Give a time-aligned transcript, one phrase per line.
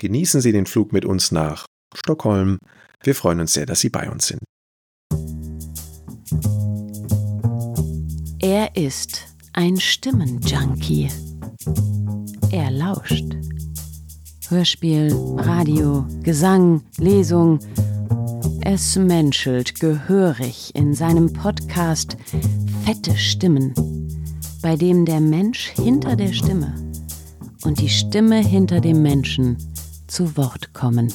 [0.00, 2.58] genießen Sie den Flug mit uns nach Stockholm.
[3.04, 4.40] Wir freuen uns sehr, dass Sie bei uns sind.
[8.40, 11.08] Er ist ein Stimmenjunkie.
[12.50, 13.24] Er lauscht.
[14.48, 17.60] Hörspiel, Radio, Gesang, Lesung.
[18.62, 22.16] Es menschelt gehörig in seinem Podcast
[22.84, 23.74] Fette Stimmen,
[24.62, 26.74] bei dem der Mensch hinter der Stimme
[27.64, 29.56] und die Stimme hinter dem Menschen
[30.10, 31.12] zu Wort kommen.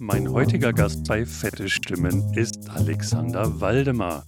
[0.00, 4.26] Mein heutiger Gast bei Fette Stimmen ist Alexander Waldemar.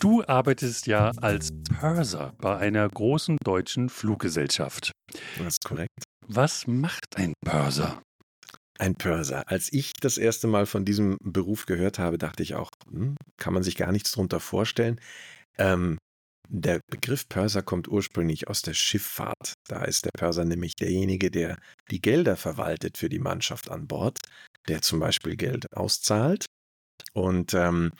[0.00, 4.92] Du arbeitest ja als Purser bei einer großen deutschen Fluggesellschaft.
[5.36, 6.02] Das ist korrekt.
[6.26, 8.00] Was macht ein Purser?
[8.78, 9.44] Ein Purser.
[9.46, 13.52] Als ich das erste Mal von diesem Beruf gehört habe, dachte ich auch, hm, kann
[13.52, 15.00] man sich gar nichts darunter vorstellen.
[15.58, 15.98] Ähm,
[16.48, 19.54] der Begriff Purser kommt ursprünglich aus der Schifffahrt.
[19.68, 21.58] Da ist der Purser nämlich derjenige, der
[21.90, 24.18] die Gelder verwaltet für die Mannschaft an Bord,
[24.68, 26.46] der zum Beispiel Geld auszahlt.
[27.12, 27.92] Und ähm,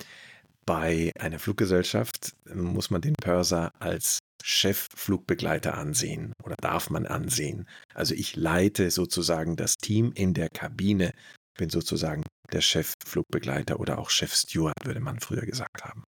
[0.64, 7.68] bei einer Fluggesellschaft muss man den Purser als Chefflugbegleiter ansehen oder darf man ansehen.
[7.94, 11.12] Also ich leite sozusagen das Team in der Kabine,
[11.58, 12.22] bin sozusagen
[12.52, 16.04] der Chefflugbegleiter oder auch Chefsteward, würde man früher gesagt haben.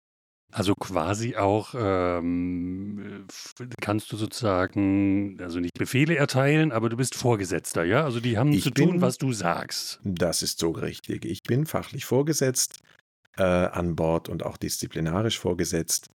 [0.56, 3.26] Also quasi auch ähm,
[3.80, 8.04] kannst du sozusagen, also nicht Befehle erteilen, aber du bist Vorgesetzter, ja?
[8.04, 9.98] Also die haben Ich zu bin- tun, was du sagst.
[10.04, 11.24] Das ist so richtig.
[11.24, 12.78] Ich bin fachlich vorgesetzt
[13.36, 16.06] äh, an Bord und auch disziplinarisch vorgesetzt.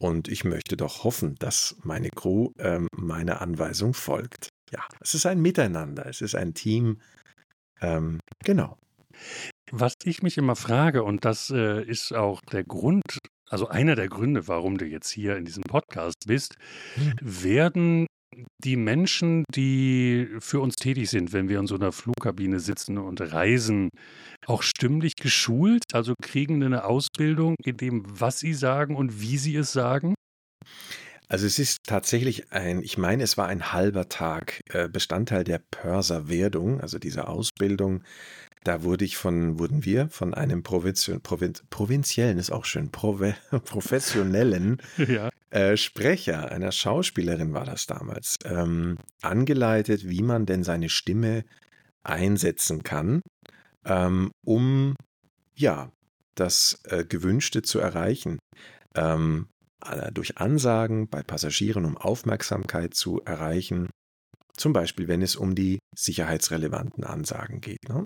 [0.00, 4.48] Und ich möchte doch hoffen, dass meine Crew ähm, meiner Anweisung folgt.
[4.70, 6.98] Ja, es ist ein Miteinander, es ist ein Team.
[7.82, 8.78] Ähm, genau.
[9.70, 13.18] Was ich mich immer frage, und das äh, ist auch der Grund,
[13.52, 16.56] also einer der Gründe, warum du jetzt hier in diesem Podcast bist,
[16.94, 17.12] Hm.
[17.20, 18.06] werden
[18.64, 23.20] die Menschen, die für uns tätig sind, wenn wir in so einer Flugkabine sitzen und
[23.20, 23.90] reisen,
[24.46, 25.82] auch stimmlich geschult?
[25.92, 30.14] Also kriegen eine Ausbildung in dem, was sie sagen und wie sie es sagen?
[31.28, 35.62] Also es ist tatsächlich ein, ich meine, es war ein halber Tag äh, Bestandteil der
[35.70, 38.02] Pörserwerdung, also dieser Ausbildung.
[38.64, 43.34] Da wurde ich von, wurden wir von einem Provinzi Provin provinziellen, ist auch schön, Prove
[43.64, 45.30] professionellen Ja.
[45.50, 51.44] äh, Sprecher, einer Schauspielerin war das damals, ähm, angeleitet, wie man denn seine Stimme
[52.04, 53.22] einsetzen kann,
[53.84, 54.94] ähm, um
[55.54, 55.90] ja
[56.34, 58.38] das äh, Gewünschte zu erreichen.
[58.94, 59.48] Ähm,
[59.84, 63.90] äh, durch Ansagen bei Passagieren, um Aufmerksamkeit zu erreichen.
[64.56, 67.88] Zum Beispiel, wenn es um die sicherheitsrelevanten Ansagen geht.
[67.88, 68.04] Ne?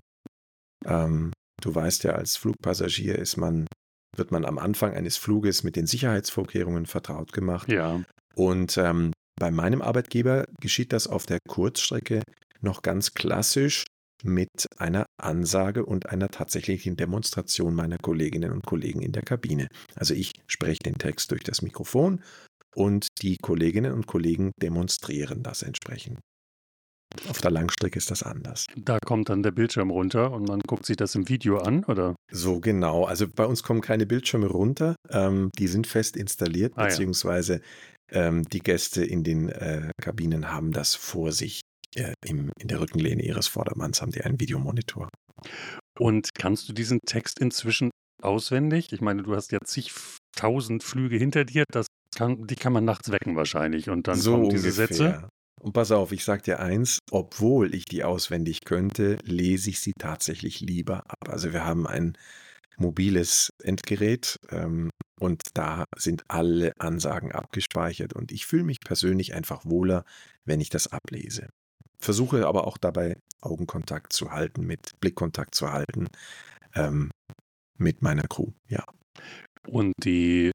[0.85, 3.67] Ähm, du weißt ja, als Flugpassagier ist man,
[4.15, 7.69] wird man am Anfang eines Fluges mit den Sicherheitsvorkehrungen vertraut gemacht.
[7.69, 8.01] Ja.
[8.35, 12.21] Und ähm, bei meinem Arbeitgeber geschieht das auf der Kurzstrecke
[12.61, 13.85] noch ganz klassisch
[14.23, 19.67] mit einer Ansage und einer tatsächlichen Demonstration meiner Kolleginnen und Kollegen in der Kabine.
[19.95, 22.23] Also ich spreche den Text durch das Mikrofon
[22.75, 26.19] und die Kolleginnen und Kollegen demonstrieren das entsprechend.
[27.29, 28.65] Auf der Langstrecke ist das anders.
[28.75, 32.15] Da kommt dann der Bildschirm runter und man guckt sich das im Video an, oder?
[32.31, 33.05] So genau.
[33.05, 34.95] Also bei uns kommen keine Bildschirme runter.
[35.09, 37.61] Ähm, die sind fest installiert, Ah beziehungsweise
[38.11, 41.61] ähm, die Gäste in den äh, Kabinen haben das vor sich.
[41.95, 45.09] Äh, im, in der Rückenlehne ihres Vordermanns haben die einen Videomonitor.
[45.97, 47.91] Und kannst du diesen Text inzwischen
[48.21, 48.91] auswendig?
[48.91, 53.11] Ich meine, du hast ja zigtausend Flüge hinter dir, das kann, die kann man nachts
[53.11, 54.63] wecken wahrscheinlich und dann so kommen ungefähr.
[54.63, 55.29] diese Sätze.
[55.61, 59.93] Und pass auf, ich sag dir eins, obwohl ich die auswendig könnte, lese ich sie
[59.97, 61.29] tatsächlich lieber ab.
[61.29, 62.17] Also wir haben ein
[62.77, 69.65] mobiles Endgerät ähm, und da sind alle Ansagen abgespeichert und ich fühle mich persönlich einfach
[69.65, 70.05] wohler,
[70.45, 71.49] wenn ich das ablese.
[71.99, 76.07] Versuche aber auch dabei Augenkontakt zu halten, mit Blickkontakt zu halten
[76.75, 77.09] ähm,
[77.79, 78.51] mit meiner Crew.
[78.67, 78.83] Ja.
[79.67, 80.51] Und die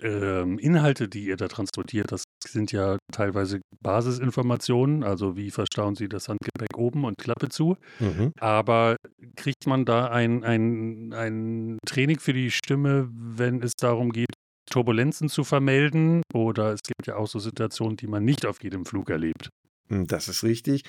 [0.00, 6.08] ähm, Inhalte, die ihr da transportiert, das sind ja teilweise Basisinformationen, also wie verstauen Sie
[6.08, 7.76] das Handgepäck oben und Klappe zu.
[8.00, 8.32] Mhm.
[8.38, 8.96] Aber
[9.36, 14.32] kriegt man da ein, ein, ein Training für die Stimme, wenn es darum geht,
[14.70, 16.22] Turbulenzen zu vermelden?
[16.32, 19.50] Oder es gibt ja auch so Situationen, die man nicht auf jedem Flug erlebt.
[19.88, 20.84] Hm, Das ist richtig.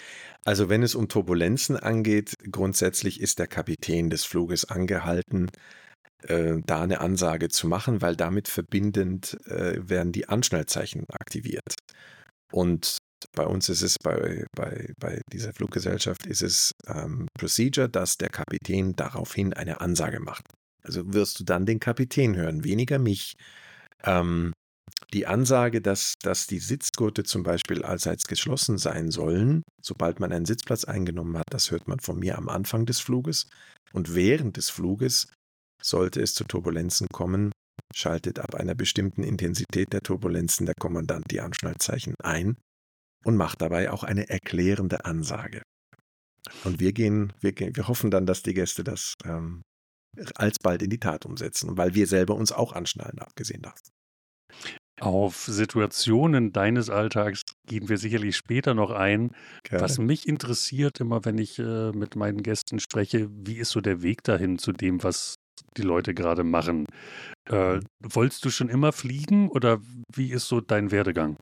[0.46, 5.50] Also wenn es um Turbulenzen angeht, grundsätzlich ist der Kapitän des Fluges angehalten,
[6.28, 11.75] äh, da eine Ansage zu machen, weil damit verbindend äh, werden die Anschnellzeichen aktiviert.
[12.52, 12.98] Und
[13.36, 18.30] bei uns ist es, bei, bei, bei dieser Fluggesellschaft ist es ähm, Procedure, dass der
[18.30, 20.44] Kapitän daraufhin eine Ansage macht.
[20.84, 23.34] Also wirst du dann den Kapitän hören, weniger mich.
[24.04, 24.52] Ähm,
[25.14, 30.46] die Ansage, dass, dass die Sitzgurte zum Beispiel allseits geschlossen sein sollen, sobald man einen
[30.46, 33.48] Sitzplatz eingenommen hat, das hört man von mir am Anfang des Fluges.
[33.94, 35.28] Und während des Fluges
[35.84, 37.52] sollte es zu Turbulenzen kommen,
[37.94, 42.58] schaltet ab einer bestimmten Intensität der Turbulenzen der Kommandant die Anschnallzeichen ein
[43.24, 45.62] und macht dabei auch eine erklärende Ansage.
[46.64, 49.62] Und wir gehen, wir, wir hoffen dann, dass die Gäste das ähm,
[50.36, 53.90] alsbald in die Tat umsetzen, weil wir selber uns auch anschnallen, abgesehen davon.
[55.00, 59.32] Auf Situationen deines Alltags gehen wir sicherlich später noch ein.
[59.64, 59.84] Gerne.
[59.84, 64.04] Was mich interessiert, immer wenn ich äh, mit meinen Gästen spreche, wie ist so der
[64.04, 65.36] Weg dahin zu dem, was
[65.78, 66.86] die Leute gerade machen?
[67.50, 69.82] Äh, wolltest du schon immer fliegen oder
[70.14, 71.38] wie ist so dein Werdegang?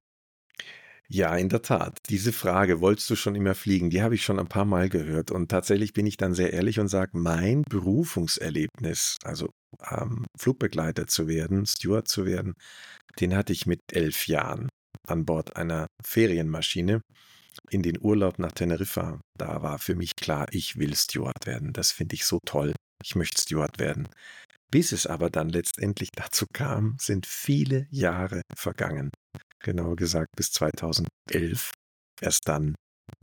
[1.14, 1.98] Ja, in der Tat.
[2.08, 5.30] Diese Frage, wolltest du schon immer fliegen, die habe ich schon ein paar Mal gehört.
[5.30, 9.50] Und tatsächlich bin ich dann sehr ehrlich und sage, mein Berufungserlebnis, also
[9.90, 12.54] ähm, Flugbegleiter zu werden, Steward zu werden,
[13.20, 14.70] den hatte ich mit elf Jahren
[15.06, 17.02] an Bord einer Ferienmaschine
[17.70, 19.20] in den Urlaub nach Teneriffa.
[19.38, 21.74] Da war für mich klar, ich will Steward werden.
[21.74, 22.74] Das finde ich so toll.
[23.04, 24.08] Ich möchte Steward werden.
[24.72, 29.10] Bis es aber dann letztendlich dazu kam, sind viele Jahre vergangen.
[29.64, 31.72] Genauer gesagt bis 2011.
[32.22, 32.76] Erst dann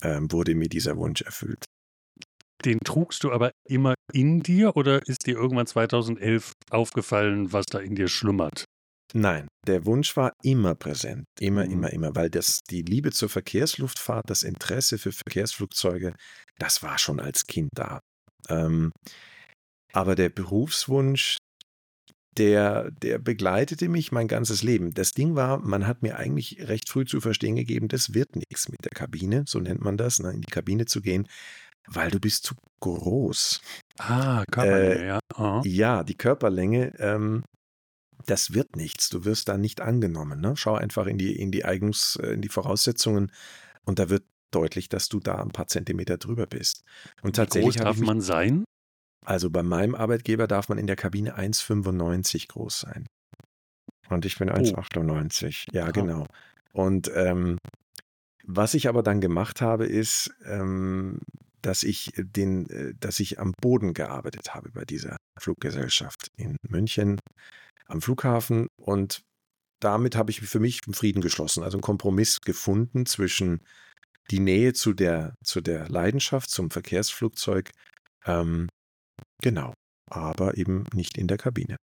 [0.02, 1.64] ähm, wurde mir dieser Wunsch erfüllt.
[2.64, 7.78] Den trugst du aber immer in dir oder ist dir irgendwann 2011 aufgefallen, was da
[7.78, 8.64] in dir schlummert?
[9.14, 11.24] Nein, der Wunsch war immer präsent.
[11.40, 11.72] Immer, Mhm.
[11.72, 16.14] immer, immer, weil das, die Liebe zur Verkehrsluftfahrt, das Interesse für Verkehrsflugzeuge,
[16.58, 18.00] das war schon als Kind da.
[18.48, 18.92] Ähm,
[19.92, 21.36] aber der Berufswunsch,
[22.36, 24.94] der, der begleitete mich mein ganzes Leben.
[24.94, 28.68] Das Ding war, man hat mir eigentlich recht früh zu verstehen gegeben, das wird nichts
[28.68, 31.26] mit der Kabine, so nennt man das, ne, in die Kabine zu gehen,
[31.86, 33.60] weil du bist zu groß.
[33.98, 35.18] Ah, Körperlänge, Äh, ja.
[35.34, 35.62] Aha.
[35.64, 37.42] Ja, die Körperlänge, ähm,
[38.26, 39.08] das wird nichts.
[39.08, 40.40] Du wirst da nicht angenommen.
[40.40, 40.54] Ne?
[40.56, 43.32] Schau einfach in die, in die Eigens, äh, in die Voraussetzungen
[43.84, 46.84] und da wird deutlich, dass du da ein paar Zentimeter drüber bist.
[47.22, 48.64] Und Wie groß tatsächlich darf man sein?
[49.24, 53.06] Also bei meinem Arbeitgeber darf man in der Kabine 1,95 groß sein.
[54.08, 54.54] Und ich bin Oh.
[54.54, 55.66] 1,98.
[55.72, 55.90] Ja, Aha.
[55.90, 56.26] genau.
[56.72, 57.58] Und ähm,
[58.44, 61.20] was ich aber dann gemacht habe, ist, ähm,
[61.60, 67.20] dass ich den, äh, dass ich am Boden gearbeitet habe bei dieser Fluggesellschaft in München
[67.86, 69.22] am Flughafen und
[69.80, 73.60] damit habe ich für mich einen Frieden geschlossen, also einen Kompromiss gefunden zwischen
[74.30, 77.70] die Nähe zu der, zu der Leidenschaft, zum Verkehrsflugzeug,
[78.26, 78.68] ähm,
[79.42, 79.74] genau,
[80.10, 81.76] aber eben nicht in der Kabine.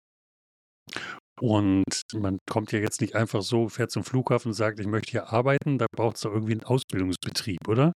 [1.41, 5.11] Und man kommt ja jetzt nicht einfach so, fährt zum Flughafen und sagt, ich möchte
[5.11, 7.93] hier arbeiten, da braucht es doch irgendwie einen Ausbildungsbetrieb, oder?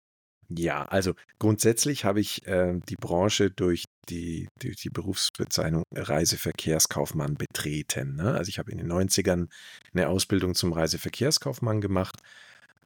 [0.48, 8.14] Ja, also grundsätzlich habe ich äh, die Branche durch die, durch die Berufsbezeichnung Reiseverkehrskaufmann betreten.
[8.14, 8.34] Ne?
[8.34, 9.48] Also ich habe in den 90ern
[9.92, 12.20] eine Ausbildung zum Reiseverkehrskaufmann gemacht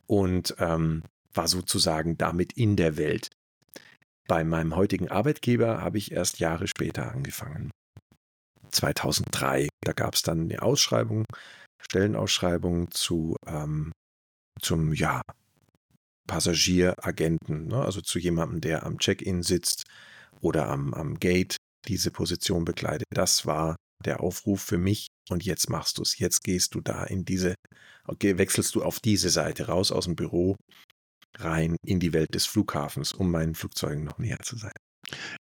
[0.07, 1.03] und ähm,
[1.35, 3.29] war sozusagen damit in der Welt.
[4.31, 7.73] Bei meinem heutigen Arbeitgeber habe ich erst Jahre später angefangen.
[8.71, 11.25] 2003, da gab es dann eine Ausschreibung,
[11.83, 13.91] Stellenausschreibung zu, ähm,
[14.61, 15.21] zum, ja,
[16.29, 17.83] Passagieragenten, ne?
[17.83, 19.83] also zu jemandem, der am Check-in sitzt
[20.41, 21.57] oder am, am Gate
[21.89, 23.09] diese Position bekleidet.
[23.13, 23.75] Das war
[24.05, 26.21] der Aufruf für mich und jetzt machst du es.
[26.21, 27.57] Jetzt gehst du da in diese,
[28.07, 30.55] okay, wechselst du auf diese Seite raus aus dem Büro
[31.39, 34.73] rein in die Welt des Flughafens, um meinen Flugzeugen noch näher zu sein.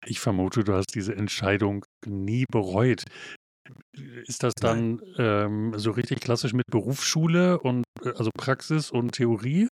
[0.05, 3.03] Ich vermute, du hast diese Entscheidung nie bereut.
[4.25, 9.67] Ist das dann ähm, so richtig klassisch mit Berufsschule und äh, also Praxis und Theorie?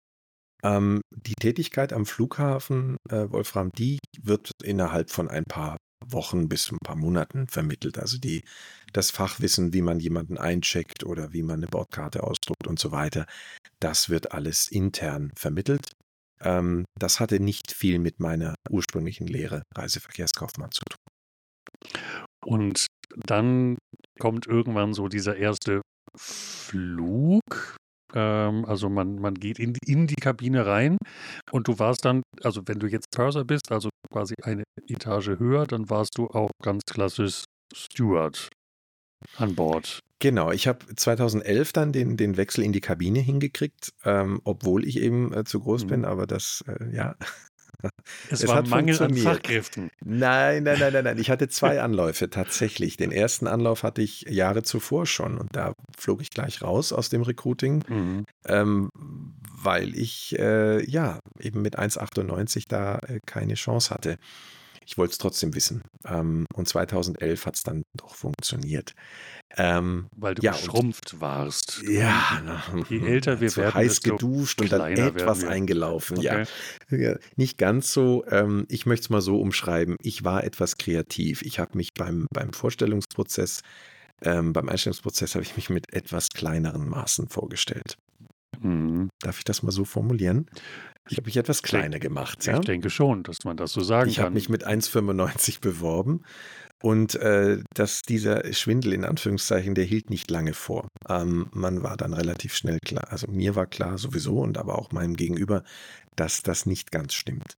[0.64, 5.76] Ähm, die Tätigkeit am Flughafen, äh, Wolfram, die wird innerhalb von ein paar
[6.06, 7.98] Wochen bis ein paar Monaten vermittelt.
[7.98, 8.42] Also die,
[8.92, 13.26] das Fachwissen, wie man jemanden eincheckt oder wie man eine Bordkarte ausdruckt und so weiter,
[13.82, 15.90] das wird alles intern vermittelt.
[16.40, 20.98] Ähm, das hatte nicht viel mit meiner ursprünglichen Lehre Reiseverkehrskaufmann zu tun.
[22.44, 22.86] Und
[23.26, 23.76] dann
[24.18, 25.82] kommt irgendwann so dieser erste
[26.18, 27.76] Flug.
[28.14, 30.98] Ähm, also man, man geht in, die- in die Kabine rein
[31.50, 35.66] und du warst dann, also wenn du jetzt Purser bist, also quasi eine Etage höher,
[35.66, 38.48] dann warst du auch ganz klassisch Steward
[39.36, 40.00] an Bord.
[40.18, 45.00] Genau, ich habe 2011 dann den, den Wechsel in die Kabine hingekriegt, ähm, obwohl ich
[45.00, 45.88] eben äh, zu groß Mhm.
[45.88, 47.16] bin, aber das, äh, ja.
[48.30, 49.36] Es, Es war hat Mangel an funktioniert.
[49.38, 49.90] Fachkräften.
[50.04, 51.18] Nein, nein, nein, nein, nein.
[51.18, 52.96] Ich hatte zwei Anläufe tatsächlich.
[52.96, 57.08] Den ersten Anlauf hatte ich Jahre zuvor schon und da flog ich gleich raus aus
[57.08, 58.24] dem Recruiting, Mhm.
[58.46, 64.16] ähm, weil ich äh, ja eben mit 1,98 da äh, keine Chance hatte.
[64.86, 65.82] Ich wollte es trotzdem wissen.
[66.06, 68.94] Ähm, und 2011 hat es dann doch funktioniert.
[69.56, 71.82] Ähm, Weil du ja, geschrumpft warst.
[71.86, 72.42] Ja,
[72.88, 76.18] je älter wir werden, heiß geduscht und dann etwas eingelaufen.
[76.18, 76.44] Okay.
[76.90, 76.96] Ja.
[76.96, 77.16] ja.
[77.36, 78.24] nicht ganz so.
[78.28, 79.96] Ähm, ich möchte es mal so umschreiben.
[80.00, 81.42] Ich war etwas kreativ.
[81.42, 83.60] Ich habe mich beim, beim Vorstellungsprozess,
[84.22, 87.98] ähm, beim Einstellungsprozess habe ich mich mit etwas kleineren Maßen vorgestellt.
[88.60, 89.10] Mhm.
[89.20, 90.46] Darf ich das mal so formulieren?
[91.08, 92.38] Ich habe mich etwas kleiner gemacht.
[92.40, 92.60] Ich ja?
[92.60, 94.22] denke schon, dass man das so sagen ich kann.
[94.22, 96.22] Ich habe mich mit 1,95 beworben
[96.82, 100.88] und äh, dass dieser Schwindel in Anführungszeichen, der hielt nicht lange vor.
[101.08, 104.92] Ähm, man war dann relativ schnell klar, also mir war klar sowieso und aber auch
[104.92, 105.62] meinem Gegenüber,
[106.16, 107.56] dass das nicht ganz stimmt.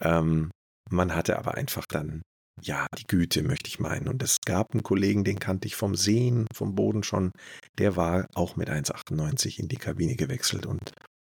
[0.00, 0.50] Ähm,
[0.90, 2.22] man hatte aber einfach dann,
[2.60, 4.08] ja, die Güte, möchte ich meinen.
[4.08, 7.30] Und es gab einen Kollegen, den kannte ich vom Sehen, vom Boden schon,
[7.78, 10.92] der war auch mit 1,98 in die Kabine gewechselt und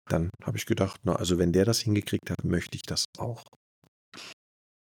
[0.10, 3.44] dann habe ich gedacht, na, also wenn der das hingekriegt hat, möchte ich das auch.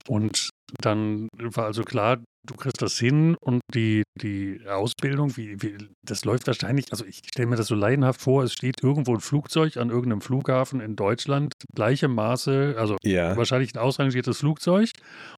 [0.07, 0.49] Und
[0.81, 6.25] dann war also klar, du kriegst das hin und die, die Ausbildung, wie, wie, das
[6.25, 9.77] läuft wahrscheinlich, also ich stelle mir das so leidenhaft vor, es steht irgendwo ein Flugzeug
[9.77, 13.37] an irgendeinem Flughafen in Deutschland, gleiche Maße, also ja.
[13.37, 14.89] wahrscheinlich ein ausrangiertes Flugzeug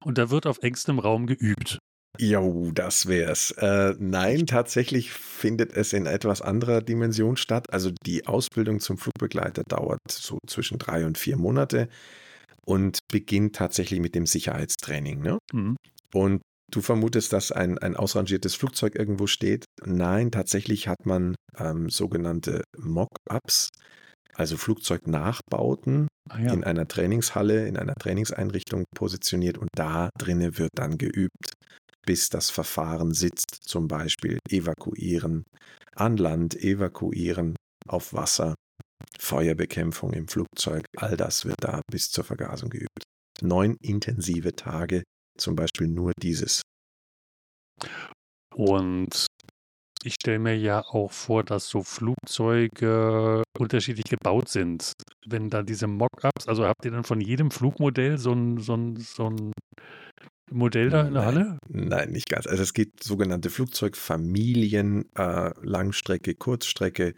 [0.02, 1.78] und da wird auf engstem Raum geübt.
[2.18, 3.50] Jo, das wär's.
[3.52, 7.72] Äh, nein, tatsächlich findet es in etwas anderer Dimension statt.
[7.72, 11.88] Also die Ausbildung zum Flugbegleiter dauert so zwischen drei und vier Monate
[12.64, 15.20] und beginnt tatsächlich mit dem Sicherheitstraining.
[15.20, 15.38] Ne?
[15.52, 15.76] Mhm.
[16.12, 19.64] Und du vermutest, dass ein, ein ausrangiertes Flugzeug irgendwo steht.
[19.84, 23.68] Nein, tatsächlich hat man ähm, sogenannte Mock-ups,
[24.34, 26.52] also Flugzeugnachbauten ah, ja.
[26.52, 31.52] in einer Trainingshalle, in einer Trainingseinrichtung positioniert und da drinnen wird dann geübt,
[32.06, 35.44] bis das Verfahren sitzt, zum Beispiel evakuieren,
[35.94, 37.56] an Land evakuieren,
[37.88, 38.54] auf Wasser
[39.18, 43.02] Feuerbekämpfung im Flugzeug, all das wird da bis zur Vergasung geübt.
[43.42, 45.02] Neun intensive Tage,
[45.38, 46.62] zum Beispiel nur dieses.
[48.54, 49.26] Und
[50.02, 54.92] ich stelle mir ja auch vor, dass so Flugzeuge unterschiedlich gebaut sind.
[55.26, 58.96] Wenn da diese Mockups, also habt ihr dann von jedem Flugmodell so ein, so ein,
[58.96, 59.52] so ein
[60.50, 61.58] Modell da in der nein, Halle?
[61.68, 62.46] Nein, nicht ganz.
[62.46, 67.14] Also es gibt sogenannte Flugzeugfamilien, äh, Langstrecke, Kurzstrecke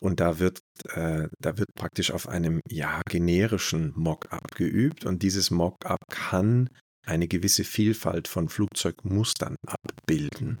[0.00, 0.60] und da wird,
[0.94, 6.70] äh, da wird praktisch auf einem ja generischen Mockup geübt und dieses Mockup kann
[7.06, 10.58] eine gewisse Vielfalt von Flugzeugmustern abbilden.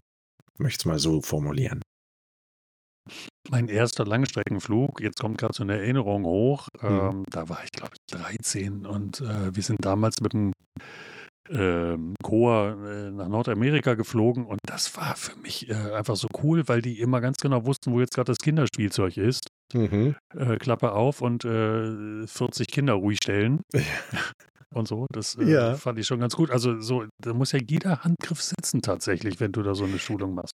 [0.54, 1.80] Ich möchte es mal so formulieren.
[3.48, 6.88] Mein erster Langstreckenflug, jetzt kommt gerade so eine Erinnerung hoch, mhm.
[6.88, 10.52] ähm, da war ich glaube ich 13 und äh, wir sind damals mit dem
[11.48, 16.68] ähm, Chor äh, nach Nordamerika geflogen und das war für mich äh, einfach so cool,
[16.68, 19.48] weil die immer ganz genau wussten, wo jetzt gerade das Kinderspielzeug ist.
[19.72, 20.16] Mhm.
[20.36, 23.60] Äh, Klappe auf und 40 äh, Kinder ruhig stellen.
[23.72, 23.80] Ja.
[24.72, 25.74] Und so, das äh, ja.
[25.74, 26.50] fand ich schon ganz gut.
[26.50, 30.34] Also so, da muss ja jeder Handgriff sitzen tatsächlich, wenn du da so eine Schulung
[30.34, 30.54] machst.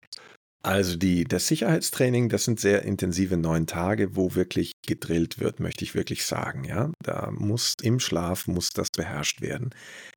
[0.65, 5.85] Also die, das Sicherheitstraining, das sind sehr intensive neun Tage, wo wirklich gedrillt wird, möchte
[5.85, 6.63] ich wirklich sagen.
[6.63, 9.71] Ja, da muss im Schlaf muss das beherrscht werden.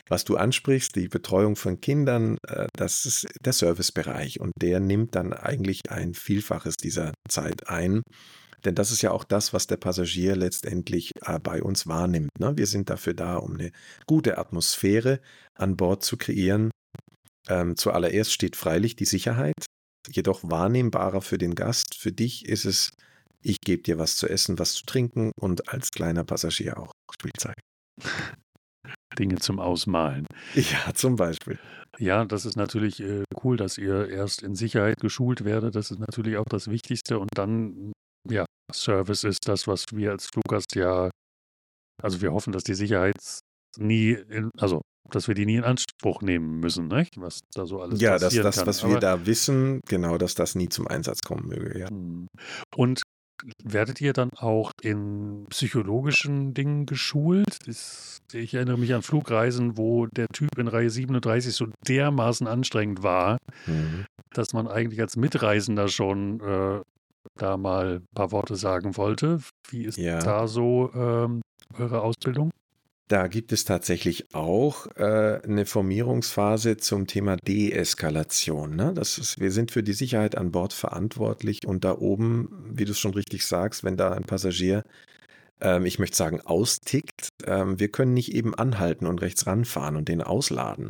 [0.07, 5.15] Was du ansprichst, die Betreuung von Kindern, äh, das ist der Servicebereich und der nimmt
[5.15, 8.03] dann eigentlich ein Vielfaches dieser Zeit ein.
[8.65, 12.29] Denn das ist ja auch das, was der Passagier letztendlich äh, bei uns wahrnimmt.
[12.39, 12.53] Ne?
[12.55, 13.71] Wir sind dafür da, um eine
[14.05, 15.21] gute Atmosphäre
[15.55, 16.69] an Bord zu kreieren.
[17.47, 19.65] Ähm, zuallererst steht freilich die Sicherheit
[20.11, 21.95] jedoch wahrnehmbarer für den Gast.
[21.95, 22.91] Für dich ist es,
[23.41, 27.55] ich gebe dir was zu essen, was zu trinken und als kleiner Passagier auch Spielzeug.
[29.19, 30.25] Dinge zum Ausmalen.
[30.53, 31.57] Ja, zum Beispiel.
[31.97, 35.75] Ja, das ist natürlich äh, cool, dass ihr erst in Sicherheit geschult werdet.
[35.75, 37.19] Das ist natürlich auch das Wichtigste.
[37.19, 37.93] Und dann,
[38.29, 41.09] ja, Service ist das, was wir als Fluggast ja,
[42.01, 43.15] also wir hoffen, dass die Sicherheit
[43.77, 44.81] nie, in, also
[45.11, 47.19] dass wir die nie in Anspruch nehmen müssen, nicht?
[47.19, 50.55] was da so alles ja, passieren das, das, was wir da wissen, genau, dass das
[50.55, 51.79] nie zum Einsatz kommen möge.
[51.79, 51.89] Ja.
[51.89, 52.27] Hm.
[52.75, 53.01] Und
[53.63, 57.59] werdet ihr dann auch in psychologischen Dingen geschult?
[58.33, 63.37] Ich erinnere mich an Flugreisen, wo der Typ in Reihe 37 so dermaßen anstrengend war,
[63.65, 64.05] mhm.
[64.33, 66.81] dass man eigentlich als Mitreisender schon äh,
[67.37, 69.41] da mal ein paar Worte sagen wollte.
[69.69, 70.19] Wie ist ja.
[70.19, 71.41] da so ähm,
[71.77, 72.51] eure Ausbildung?
[73.07, 78.75] Da gibt es tatsächlich auch äh, eine Formierungsphase zum Thema Deeskalation.
[78.75, 78.93] Ne?
[78.95, 82.93] Das ist, wir sind für die Sicherheit an Bord verantwortlich und da oben, wie du
[82.93, 84.83] es schon richtig sagst, wenn da ein Passagier,
[85.61, 90.09] ähm, ich möchte sagen, austickt, ähm, wir können nicht eben anhalten und rechts ranfahren und
[90.09, 90.89] den ausladen.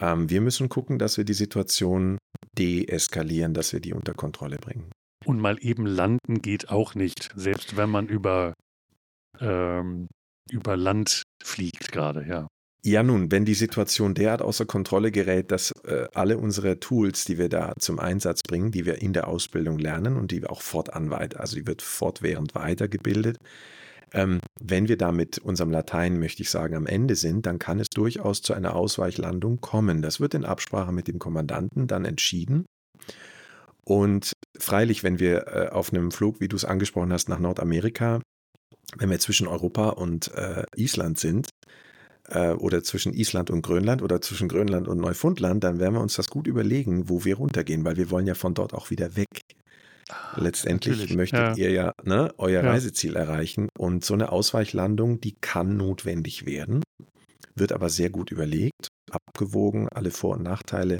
[0.00, 2.16] Ähm, wir müssen gucken, dass wir die Situation
[2.58, 4.90] deeskalieren, dass wir die unter Kontrolle bringen.
[5.26, 8.54] Und mal eben landen geht auch nicht, selbst wenn man über
[9.40, 10.08] ähm,
[10.50, 12.48] über Land fliegt gerade, ja.
[12.84, 17.38] Ja, nun, wenn die Situation derart außer Kontrolle gerät, dass äh, alle unsere Tools, die
[17.38, 20.62] wir da zum Einsatz bringen, die wir in der Ausbildung lernen und die wir auch
[20.62, 23.38] fortan weiter, also die wird fortwährend weitergebildet,
[24.14, 27.78] ähm, wenn wir da mit unserem Latein, möchte ich sagen, am Ende sind, dann kann
[27.80, 30.02] es durchaus zu einer Ausweichlandung kommen.
[30.02, 32.66] Das wird in Absprache mit dem Kommandanten dann entschieden.
[33.84, 38.20] Und freilich, wenn wir äh, auf einem Flug, wie du es angesprochen hast, nach Nordamerika,
[38.96, 41.48] wenn wir zwischen Europa und äh, Island sind,
[42.28, 46.14] äh, oder zwischen Island und Grönland oder zwischen Grönland und Neufundland, dann werden wir uns
[46.14, 49.40] das gut überlegen, wo wir runtergehen, weil wir wollen ja von dort auch wieder weg.
[50.08, 51.54] Ah, Letztendlich Natürlich, möchtet ja.
[51.56, 52.70] ihr ja ne, euer ja.
[52.70, 56.82] Reiseziel erreichen und so eine Ausweichlandung, die kann notwendig werden,
[57.54, 60.98] wird aber sehr gut überlegt, abgewogen, alle Vor- und Nachteile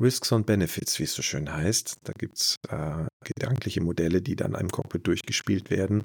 [0.00, 1.96] Risks und Benefits, wie es so schön heißt.
[2.04, 6.04] Da gibt es äh, gedankliche Modelle, die dann einem Cockpit durchgespielt werden.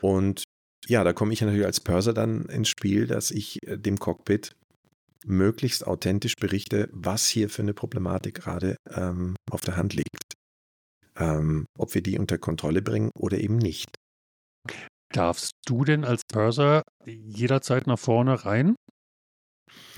[0.00, 0.44] Und
[0.86, 4.56] ja, da komme ich natürlich als Purser dann ins Spiel, dass ich äh, dem Cockpit
[5.26, 10.34] möglichst authentisch berichte, was hier für eine Problematik gerade ähm, auf der Hand liegt.
[11.16, 13.88] Ähm, ob wir die unter Kontrolle bringen oder eben nicht.
[15.12, 18.76] Darfst du denn als Purser jederzeit nach vorne rein?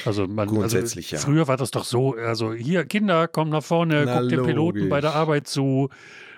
[0.04, 1.32] Also man, also Grundsätzlich, also, ja.
[1.32, 4.88] Früher war das doch so, also hier, Kinder, kommen nach vorne, Na, guckt den Piloten
[4.88, 5.90] bei der Arbeit zu.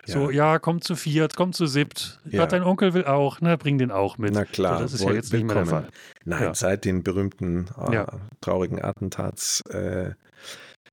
[0.06, 2.20] So, ja, ja kommt zu viert, kommt zu siebt.
[2.24, 2.40] Ja.
[2.40, 4.34] Gerade dein Onkel will auch, ne, bring den auch mit.
[4.34, 5.88] Na klar, so, das ist ja jetzt nicht mehr der Fall.
[6.24, 6.54] Nein, ja.
[6.54, 8.04] seit den berühmten äh,
[8.40, 9.62] traurigen Attentats.
[9.70, 10.12] Äh,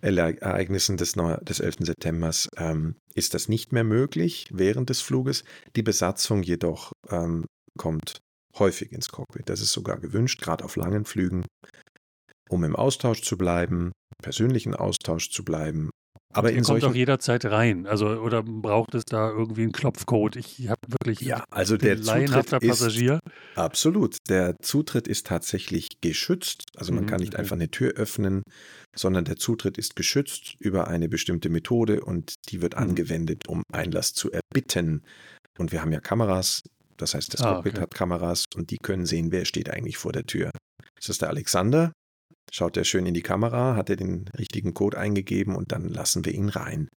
[0.04, 1.76] Ereignissen des, des 11.
[1.82, 5.44] September ähm, ist das nicht mehr möglich während des Fluges.
[5.76, 7.46] Die Besatzung jedoch ähm,
[7.78, 8.22] kommt
[8.58, 9.48] häufig ins Cockpit.
[9.48, 11.46] Das ist sogar gewünscht, gerade auf langen Flügen
[12.52, 13.92] um im Austausch zu bleiben,
[14.22, 15.90] persönlichen Austausch zu bleiben.
[16.34, 20.38] Aber Ihr in kommt auch jederzeit rein, also oder braucht es da irgendwie einen Klopfcode?
[20.38, 23.20] Ich habe wirklich ja, also der Zutritt Passagier.
[23.26, 26.64] Ist, absolut, der Zutritt ist tatsächlich geschützt.
[26.78, 27.42] Also man mhm, kann nicht okay.
[27.42, 28.44] einfach eine Tür öffnen,
[28.96, 32.82] sondern der Zutritt ist geschützt über eine bestimmte Methode und die wird mhm.
[32.82, 35.04] angewendet, um Einlass zu erbitten.
[35.58, 36.62] Und wir haben ja Kameras,
[36.96, 37.82] das heißt, das ah, Cockpit okay.
[37.82, 40.52] hat Kameras und die können sehen, wer steht eigentlich vor der Tür.
[40.98, 41.92] Ist das der Alexander?
[42.52, 46.26] Schaut er schön in die Kamera, hat er den richtigen Code eingegeben und dann lassen
[46.26, 46.90] wir ihn rein.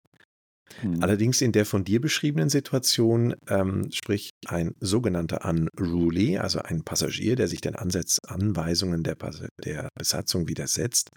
[0.81, 1.03] Mhm.
[1.03, 7.35] Allerdings in der von dir beschriebenen Situation, ähm, sprich ein sogenannter Unruly, also ein Passagier,
[7.35, 9.15] der sich den Ansatz, Anweisungen der,
[9.63, 11.11] der Besatzung widersetzt,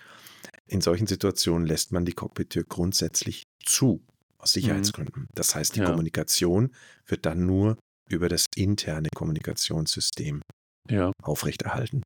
[0.66, 4.05] in solchen Situationen lässt man die Cockpit-Tür grundsätzlich zu,
[4.38, 4.53] aus.
[4.53, 5.22] Sicherheitsgründen.
[5.22, 5.29] Mhm.
[5.35, 5.87] Das heißt, die ja.
[5.87, 6.72] Kommunikation
[7.07, 10.42] wird dann nur über das interne Kommunikationssystem
[10.90, 11.12] ja.
[11.22, 12.03] aufrechterhalten.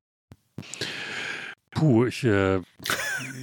[1.73, 2.61] Puh, ich, äh,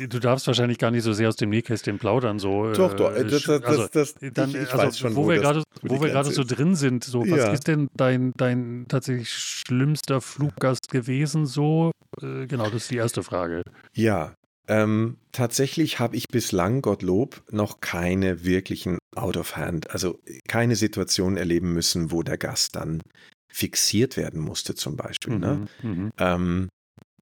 [0.10, 2.40] du darfst wahrscheinlich gar nicht so sehr aus dem Nähkästchen plaudern.
[2.40, 3.14] So, doch, doch.
[3.14, 6.02] Äh, das, das, also, das, dann, ich, ich also, schon, wo, wo wir gerade, wo
[6.02, 7.52] wir gerade so drin sind, so, was ja.
[7.52, 11.46] ist denn dein, dein tatsächlich schlimmster Fluggast gewesen?
[11.46, 13.64] So, äh, genau, das ist die erste Frage.
[13.94, 14.34] Ja,
[14.68, 21.38] ähm, tatsächlich habe ich bislang, Gottlob, noch keine wirklichen Out of Hand, also keine Situation
[21.38, 23.02] erleben müssen, wo der Gast dann
[23.48, 25.40] fixiert werden musste, zum Beispiel.
[25.40, 25.68] Ne?
[25.82, 26.12] Mhm, ne?
[26.18, 26.70] ähm,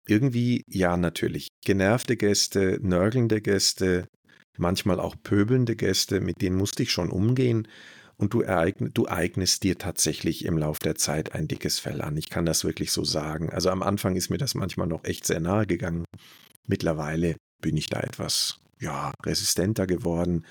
[0.08, 1.50] irgendwie, ja, natürlich.
[1.64, 4.08] Genervte Gäste, nörgelnde Gäste,
[4.58, 7.68] manchmal auch pöbelnde Gäste, mit denen musste ich schon umgehen.
[8.18, 12.16] Und du, ereign, du eignest dir tatsächlich im Lauf der Zeit ein dickes Fell an.
[12.16, 13.50] Ich kann das wirklich so sagen.
[13.50, 16.06] Also am Anfang ist mir das manchmal noch echt sehr nahe gegangen.
[16.66, 20.46] Mittlerweile bin ich da etwas, ja, resistenter geworden.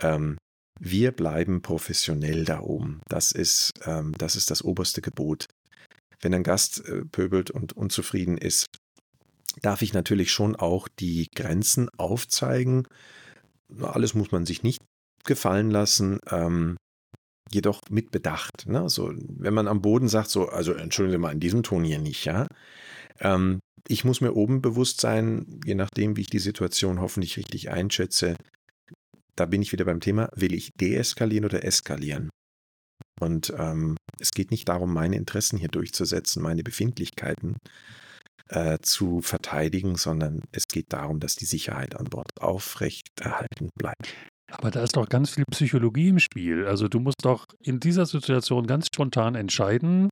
[0.00, 0.38] Ähm,
[0.80, 3.00] wir bleiben professionell da oben.
[3.08, 5.46] Das ist, ähm, das ist das oberste Gebot.
[6.20, 8.66] Wenn ein Gast äh, pöbelt und unzufrieden ist,
[9.60, 12.86] darf ich natürlich schon auch die Grenzen aufzeigen.
[13.80, 14.82] Alles muss man sich nicht
[15.24, 16.76] gefallen lassen, ähm,
[17.50, 18.66] jedoch mit Bedacht.
[18.66, 18.88] Ne?
[18.88, 21.98] So, wenn man am Boden sagt, so, also entschuldigen Sie mal, in diesem Ton hier
[21.98, 22.46] nicht, ja.
[23.20, 27.70] Ähm, ich muss mir oben bewusst sein, je nachdem, wie ich die Situation hoffentlich richtig
[27.70, 28.36] einschätze,
[29.36, 32.30] da bin ich wieder beim Thema, will ich deeskalieren oder eskalieren?
[33.20, 37.56] Und ähm, es geht nicht darum, meine Interessen hier durchzusetzen, meine Befindlichkeiten,
[38.48, 44.14] äh, zu verteidigen, sondern es geht darum, dass die Sicherheit an Bord aufrecht erhalten bleibt.
[44.50, 46.66] Aber da ist doch ganz viel Psychologie im Spiel.
[46.66, 50.10] Also du musst doch in dieser Situation ganz spontan entscheiden,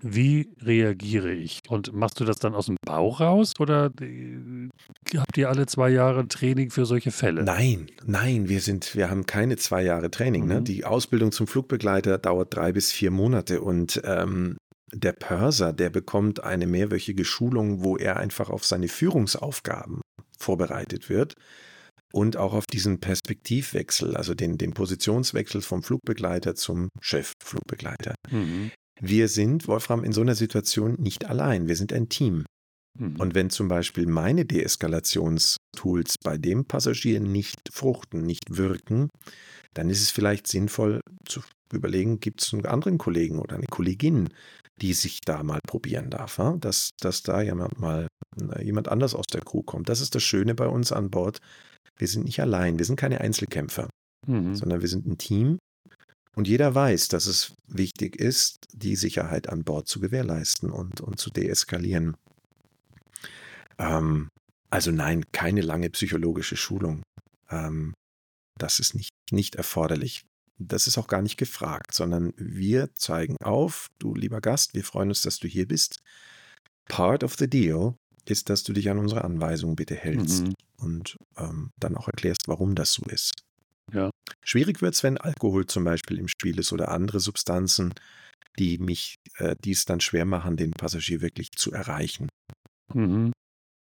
[0.00, 1.60] wie reagiere ich?
[1.68, 4.68] Und machst du das dann aus dem Bauch raus oder äh,
[5.16, 7.42] habt ihr alle zwei Jahre Training für solche Fälle?
[7.42, 10.46] Nein, nein, wir sind, wir haben keine zwei Jahre Training.
[10.46, 10.54] Ne?
[10.54, 10.60] Mhm.
[10.60, 10.62] Ne?
[10.64, 14.56] Die Ausbildung zum Flugbegleiter dauert drei bis vier Monate und ähm,
[14.92, 20.00] der Pörser, der bekommt eine mehrwöchige Schulung, wo er einfach auf seine Führungsaufgaben
[20.38, 21.34] vorbereitet wird
[22.12, 28.14] und auch auf diesen Perspektivwechsel, also den, den Positionswechsel vom Flugbegleiter zum Chefflugbegleiter.
[28.30, 28.70] Mhm.
[29.00, 31.68] Wir sind, Wolfram, in so einer Situation nicht allein.
[31.68, 32.44] Wir sind ein Team.
[32.98, 33.16] Mhm.
[33.16, 39.08] Und wenn zum Beispiel meine Deeskalationstools bei dem Passagier nicht fruchten, nicht wirken,
[39.74, 41.42] dann ist es vielleicht sinnvoll zu
[41.76, 44.28] überlegen, gibt es einen anderen Kollegen oder eine Kollegin,
[44.80, 46.56] die sich da mal probieren darf, ja?
[46.58, 48.08] dass, dass da jemand mal
[48.62, 49.88] jemand anders aus der Crew kommt.
[49.88, 51.38] Das ist das Schöne bei uns an Bord.
[51.98, 53.88] Wir sind nicht allein, wir sind keine Einzelkämpfer,
[54.26, 54.54] mhm.
[54.54, 55.58] sondern wir sind ein Team
[56.38, 61.18] und jeder weiß, dass es wichtig ist, die Sicherheit an Bord zu gewährleisten und, und
[61.18, 62.16] zu deeskalieren.
[63.78, 64.28] Ähm,
[64.70, 67.02] also nein, keine lange psychologische Schulung.
[67.50, 67.92] Ähm,
[68.56, 70.22] das ist nicht, nicht erforderlich.
[70.58, 75.10] Das ist auch gar nicht gefragt, sondern wir zeigen auf, du lieber Gast, wir freuen
[75.10, 76.02] uns, dass du hier bist.
[76.88, 77.94] Part of the deal
[78.24, 80.54] ist, dass du dich an unsere Anweisungen bitte hältst mhm.
[80.78, 83.32] und ähm, dann auch erklärst, warum das so ist.
[83.92, 84.10] Ja.
[84.44, 87.94] Schwierig wird es, wenn Alkohol zum Beispiel im Spiel ist oder andere Substanzen,
[88.58, 92.28] die mich, äh, die es dann schwer machen, den Passagier wirklich zu erreichen.
[92.92, 93.32] Mhm.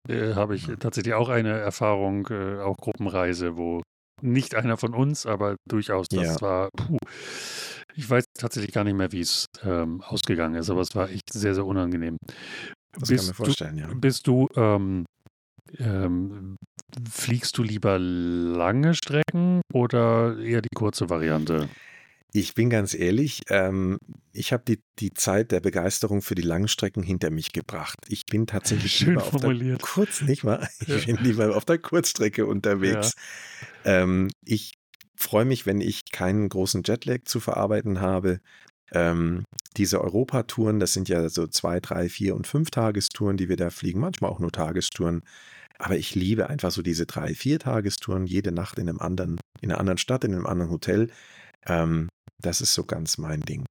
[0.07, 3.81] Äh, Habe ich tatsächlich auch eine Erfahrung, äh, auch Gruppenreise, wo
[4.21, 6.41] nicht einer von uns, aber durchaus, das ja.
[6.41, 6.97] war, puh,
[7.95, 11.31] ich weiß tatsächlich gar nicht mehr, wie es ähm, ausgegangen ist, aber es war echt
[11.31, 12.17] sehr, sehr unangenehm.
[12.93, 13.93] Das bist kann mir vorstellen, du, ja.
[13.93, 15.05] Bist du, ähm,
[15.79, 16.57] ähm,
[17.09, 21.69] fliegst du lieber lange Strecken oder eher die kurze Variante?
[22.33, 23.97] Ich bin ganz ehrlich, ähm,
[24.31, 27.97] ich habe die, die Zeit der Begeisterung für die Langstrecken hinter mich gebracht.
[28.07, 29.83] Ich bin tatsächlich Schön lieber formuliert.
[29.83, 30.67] auf der Kurz, nicht mal.
[30.79, 31.13] Ich ja.
[31.13, 33.15] bin lieber auf der Kurzstrecke unterwegs.
[33.83, 34.03] Ja.
[34.03, 34.75] Ähm, ich
[35.15, 38.39] freue mich, wenn ich keinen großen Jetlag zu verarbeiten habe.
[38.93, 39.43] Ähm,
[39.75, 43.69] diese Europatouren, das sind ja so zwei, drei, vier und fünf Tagestouren, die wir da
[43.69, 45.23] fliegen, manchmal auch nur Tagestouren.
[45.79, 49.71] Aber ich liebe einfach so diese drei, vier Tagestouren, jede Nacht in einem anderen, in
[49.71, 51.09] einer anderen Stadt, in einem anderen Hotel.
[51.65, 52.09] Ähm,
[52.41, 53.65] das ist so ganz mein Ding.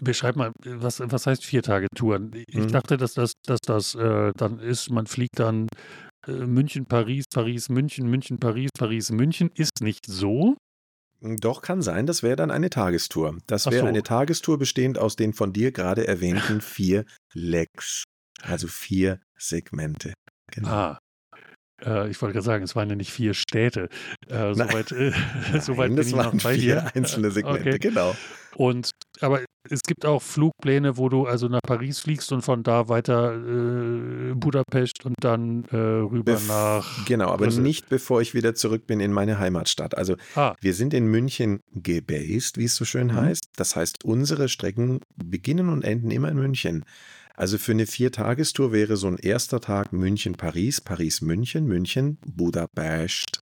[0.00, 2.32] Beschreib mal, was, was heißt vier Tage Touren?
[2.48, 2.72] Ich mhm.
[2.72, 5.68] dachte, dass das, dass das äh, dann ist, man fliegt dann
[6.26, 9.50] äh, München, Paris, Paris, München, München, Paris, Paris, München.
[9.54, 10.56] Ist nicht so.
[11.20, 12.06] Hm, doch, kann sein.
[12.06, 13.38] Das wäre dann eine Tagestour.
[13.46, 13.86] Das wäre so.
[13.86, 18.04] eine Tagestour bestehend aus den von dir gerade erwähnten vier Legs.
[18.42, 20.14] Also vier Segmente.
[20.50, 20.68] Genau.
[20.68, 20.98] Ah,
[21.84, 23.88] äh, ich wollte gerade sagen, es waren ja nicht vier Städte.
[24.28, 25.12] Äh, soweit äh,
[25.60, 26.90] soweit bin ich noch bei vier dir.
[26.94, 27.78] einzelne Segmente, okay.
[27.78, 28.14] genau.
[28.56, 28.90] Und
[29.20, 29.40] aber
[29.70, 34.34] es gibt auch Flugpläne, wo du also nach Paris fliegst und von da weiter äh,
[34.34, 37.04] Budapest und dann äh, rüber Bef nach.
[37.06, 37.62] Genau, aber Brüssel.
[37.62, 39.96] nicht bevor ich wieder zurück bin in meine Heimatstadt.
[39.96, 40.54] Also ah.
[40.60, 43.14] wir sind in München gebased, wie es so schön mhm.
[43.14, 43.44] heißt.
[43.56, 46.84] Das heißt, unsere Strecken beginnen und enden immer in München.
[47.34, 53.40] Also für eine Viertagestour wäre so ein erster Tag München-Paris, Paris-München, München-Budapest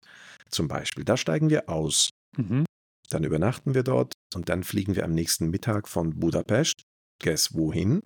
[0.49, 1.03] zum Beispiel.
[1.03, 2.09] Da steigen wir aus.
[2.37, 2.65] Mhm.
[3.09, 6.83] Dann übernachten wir dort und dann fliegen wir am nächsten Mittag von Budapest.
[7.21, 8.01] Guess wohin?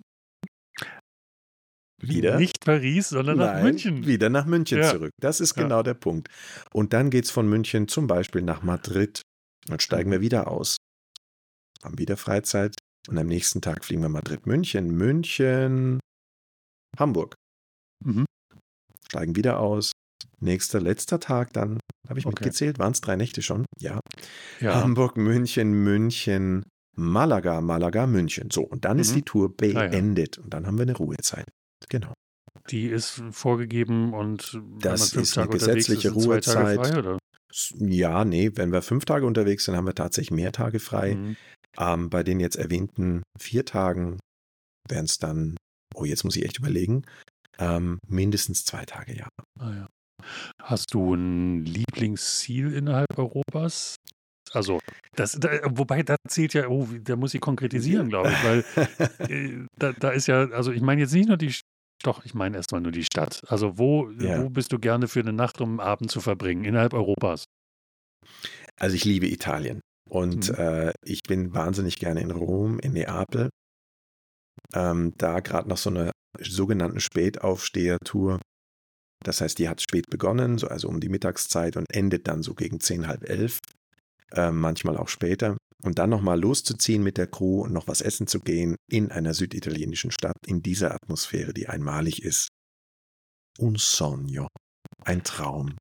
[2.00, 2.38] Wieder?
[2.38, 4.06] Nicht Paris, sondern Nein, nach München.
[4.06, 4.90] Wieder nach München ja.
[4.90, 5.10] zurück.
[5.20, 5.62] Das ist ja.
[5.62, 6.28] genau der Punkt.
[6.72, 9.22] Und dann geht es von München zum Beispiel nach Madrid.
[9.66, 10.76] Dann steigen wir wieder aus.
[11.82, 12.76] Haben wieder Freizeit.
[13.08, 15.98] Und am nächsten Tag fliegen wir Madrid, München, München,
[16.98, 17.34] Hamburg.
[18.04, 18.26] Mhm.
[19.08, 19.92] Steigen wieder aus.
[20.40, 22.34] Nächster, letzter Tag dann, habe ich okay.
[22.44, 23.64] mitgezählt, waren es drei Nächte schon?
[23.80, 24.00] Ja.
[24.60, 24.82] ja.
[24.82, 26.64] Hamburg, München, München,
[26.96, 28.50] Malaga, Malaga, München.
[28.50, 29.00] So, und dann mhm.
[29.00, 30.36] ist die Tour beendet.
[30.36, 30.44] Ah, ja.
[30.44, 31.46] Und dann haben wir eine Ruhezeit.
[31.88, 32.12] Genau.
[32.70, 36.86] Die ist vorgegeben und das ist eine gesetzliche ist, Ruhezeit.
[36.86, 37.16] Frei,
[37.78, 41.14] ja, nee, wenn wir fünf Tage unterwegs sind, haben wir tatsächlich mehr Tage frei.
[41.14, 41.36] Mhm.
[41.76, 44.18] Ähm, bei den jetzt erwähnten vier Tagen
[44.88, 45.56] wären es dann,
[45.94, 47.04] oh, jetzt muss ich echt überlegen,
[47.58, 49.28] ähm, mindestens zwei Tage, ja.
[49.60, 49.86] Ah, ja.
[50.62, 53.96] Hast du ein Lieblingsziel innerhalb Europas?
[54.52, 54.78] Also,
[55.14, 58.64] das, da, wobei da zählt ja, oh, da muss ich konkretisieren, glaube ich, weil
[59.30, 61.54] äh, da, da, ist ja, also ich meine jetzt nicht nur die,
[62.02, 63.42] doch, ich meine erstmal nur die Stadt.
[63.48, 64.42] Also, wo, ja.
[64.42, 67.44] wo bist du gerne für eine Nacht, um einen Abend zu verbringen, innerhalb Europas?
[68.76, 69.80] Also, ich liebe Italien.
[70.08, 70.54] Und mhm.
[70.54, 73.50] äh, ich bin wahnsinnig gerne in Rom, in Neapel.
[74.74, 78.40] Ähm, da gerade noch so eine sogenannten Spätaufsteher-Tour.
[79.24, 82.54] Das heißt, die hat spät begonnen, so also um die Mittagszeit und endet dann so
[82.54, 83.58] gegen zehn, halb elf.
[84.32, 85.56] Äh, manchmal auch später.
[85.84, 89.32] Und dann nochmal loszuziehen mit der Crew und noch was essen zu gehen in einer
[89.32, 92.48] süditalienischen Stadt, in dieser Atmosphäre, die einmalig ist.
[93.58, 94.48] Un sogno.
[95.04, 95.76] Ein Traum.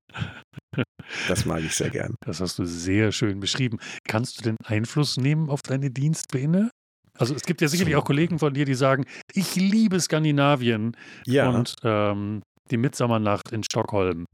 [1.28, 2.16] Das mag ich sehr gern.
[2.26, 3.78] Das hast du sehr schön beschrieben.
[4.08, 6.70] Kannst du den Einfluss nehmen auf deine Dienstpläne?
[7.18, 10.96] Also es gibt ja sicherlich auch Kollegen von dir, die sagen, ich liebe Skandinavien.
[11.26, 11.50] Ja.
[11.50, 14.26] Und ähm, die Mitsommernacht in Stockholm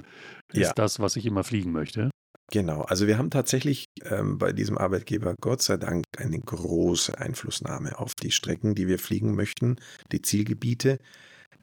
[0.51, 0.73] ist ja.
[0.73, 2.10] das, was ich immer fliegen möchte.
[2.51, 7.97] Genau, also wir haben tatsächlich ähm, bei diesem Arbeitgeber Gott sei Dank eine große Einflussnahme
[7.97, 9.77] auf die Strecken, die wir fliegen möchten,
[10.12, 10.99] die Zielgebiete.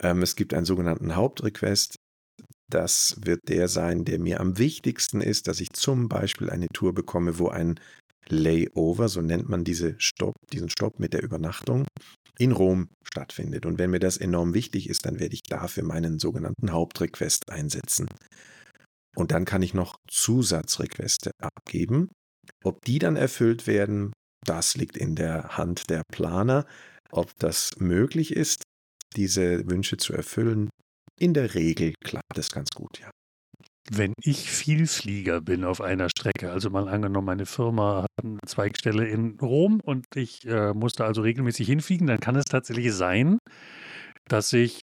[0.03, 1.97] Ähm, es gibt einen sogenannten Hauptrequest.
[2.71, 6.95] Das wird der sein, der mir am wichtigsten ist, dass ich zum Beispiel eine Tour
[6.95, 7.81] bekomme, wo ein
[8.29, 11.85] Layover, so nennt man diese Stopp, diesen Stopp mit der Übernachtung,
[12.39, 13.67] in Rom stattfindet.
[13.67, 18.07] Und wenn mir das enorm wichtig ist, dann werde ich dafür meinen sogenannten Hauptrequest einsetzen.
[19.17, 22.09] Und dann kann ich noch Zusatzrequeste abgeben.
[22.63, 24.13] Ob die dann erfüllt werden,
[24.47, 26.67] das liegt in der Hand der Planer.
[27.11, 28.63] Ob das möglich ist,
[29.17, 30.71] diese Wünsche zu erfüllen,
[31.21, 33.11] in der Regel klappt es ganz gut, ja.
[33.93, 39.09] Wenn ich Vielflieger bin auf einer Strecke, also mal angenommen, meine Firma hat eine Zweigstelle
[39.09, 43.39] in Rom und ich äh, musste also regelmäßig hinfliegen, dann kann es tatsächlich sein,
[44.29, 44.81] dass ich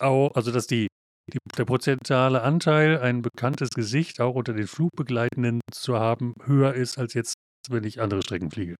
[0.00, 0.86] auch, also dass die,
[1.32, 6.98] die, der prozentuale Anteil, ein bekanntes Gesicht auch unter den Flugbegleitenden zu haben, höher ist
[6.98, 7.34] als jetzt,
[7.70, 8.76] wenn ich andere Strecken fliege.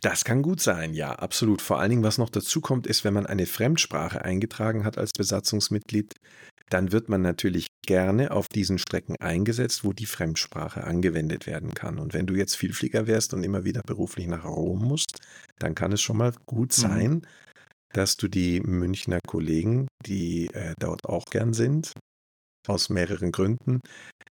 [0.00, 1.62] Das kann gut sein, ja, absolut.
[1.62, 5.12] Vor allen Dingen, was noch dazu kommt, ist, wenn man eine Fremdsprache eingetragen hat als
[5.12, 6.14] Besatzungsmitglied,
[6.70, 11.98] dann wird man natürlich gerne auf diesen Strecken eingesetzt, wo die Fremdsprache angewendet werden kann.
[11.98, 15.18] Und wenn du jetzt Vielflieger wärst und immer wieder beruflich nach Rom musst,
[15.58, 16.80] dann kann es schon mal gut mhm.
[16.80, 17.22] sein, mhm.
[17.92, 21.92] dass du die Münchner Kollegen, die äh, dort auch gern sind,
[22.68, 23.80] aus mehreren Gründen,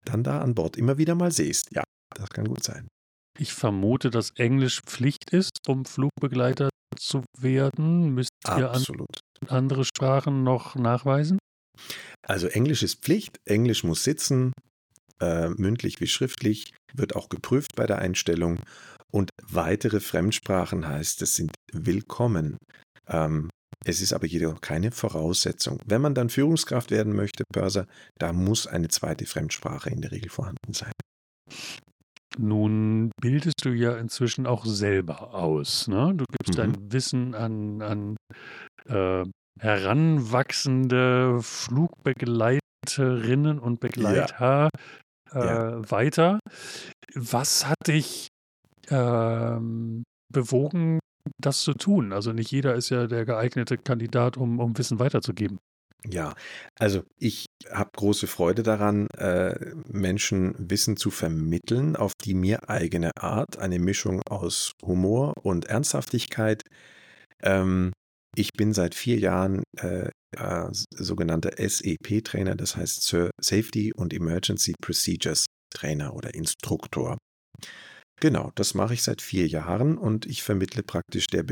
[0.05, 1.65] dann da an Bord immer wieder mal siehst.
[1.73, 1.83] Ja,
[2.15, 2.87] das kann gut sein.
[3.39, 8.13] Ich vermute, dass Englisch Pflicht ist, um Flugbegleiter zu werden.
[8.13, 8.85] Müsst ihr an
[9.47, 11.39] andere Sprachen noch nachweisen?
[12.27, 14.51] Also Englisch ist Pflicht, Englisch muss sitzen,
[15.21, 18.59] äh, mündlich wie schriftlich, wird auch geprüft bei der Einstellung.
[19.09, 22.57] Und weitere Fremdsprachen heißt, es sind willkommen.
[23.07, 23.49] Ähm,
[23.85, 25.79] es ist aber jedoch keine Voraussetzung.
[25.85, 30.29] Wenn man dann Führungskraft werden möchte, Börser, da muss eine zweite Fremdsprache in der Regel
[30.29, 30.91] vorhanden sein.
[32.41, 35.89] Nun bildest du ja inzwischen auch selber aus.
[35.89, 36.13] Ne?
[36.15, 36.57] Du gibst mhm.
[36.61, 38.15] dein Wissen an, an
[38.87, 39.25] äh,
[39.59, 44.69] heranwachsende Flugbegleiterinnen und Begleiter
[45.33, 45.33] ja.
[45.33, 45.91] Äh, ja.
[45.91, 46.39] weiter.
[47.13, 48.29] Was hat dich
[48.89, 50.99] ähm, bewogen,
[51.41, 52.13] das zu tun?
[52.13, 55.57] Also nicht jeder ist ja der geeignete Kandidat, um, um Wissen weiterzugeben.
[56.07, 56.33] Ja,
[56.79, 63.11] also ich habe große Freude daran, äh, Menschen Wissen zu vermitteln auf die mir eigene
[63.17, 66.63] Art, eine Mischung aus Humor und Ernsthaftigkeit.
[67.41, 67.91] Ähm,
[68.35, 73.03] ich bin seit vier Jahren äh, äh, sogenannter SEP-Trainer, das heißt
[73.41, 77.17] Safety und Emergency Procedures Trainer oder Instruktor.
[78.21, 81.43] Genau, das mache ich seit vier Jahren und ich vermittle praktisch der,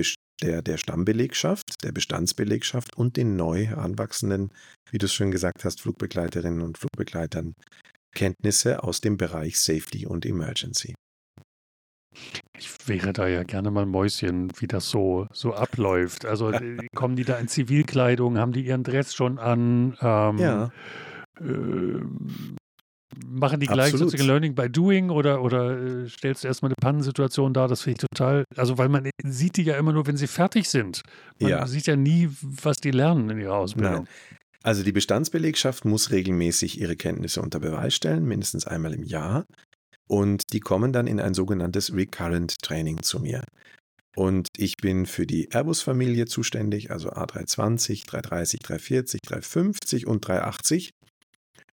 [0.41, 4.51] der, der Stammbelegschaft, der Bestandsbelegschaft und den neu heranwachsenden,
[4.91, 7.53] wie du es schon gesagt hast, Flugbegleiterinnen und Flugbegleitern
[8.15, 10.95] Kenntnisse aus dem Bereich Safety und Emergency.
[12.57, 16.25] Ich wäre da ja gerne mal Mäuschen, wie das so, so abläuft.
[16.25, 19.95] Also äh, kommen die da in Zivilkleidung, haben die ihren Dress schon an?
[20.01, 20.71] Ähm, ja.
[21.39, 22.01] Äh,
[23.25, 24.11] machen die gleich Absolut.
[24.11, 27.67] sozusagen Learning by Doing oder, oder äh, stellst du erstmal eine Pannensituation dar?
[27.67, 30.69] Das finde ich total, also weil man sieht die ja immer nur, wenn sie fertig
[30.69, 31.01] sind.
[31.39, 31.67] Man ja.
[31.67, 33.93] sieht ja nie, was die lernen in ihrer Ausbildung.
[33.93, 34.07] Nein.
[34.63, 39.45] Also die Bestandsbelegschaft muss regelmäßig ihre Kenntnisse unter Beweis stellen, mindestens einmal im Jahr.
[40.07, 43.43] Und die kommen dann in ein sogenanntes Recurrent Training zu mir.
[44.17, 50.89] Und ich bin für die Airbus-Familie zuständig, also A320, 330, 340, 350 und 380.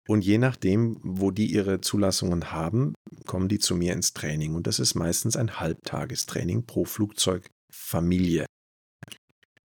[0.08, 2.94] Und je nachdem, wo die ihre Zulassungen haben,
[3.28, 4.56] kommen die zu mir ins Training.
[4.56, 8.46] Und das ist meistens ein Halbtagestraining pro Flugzeugfamilie.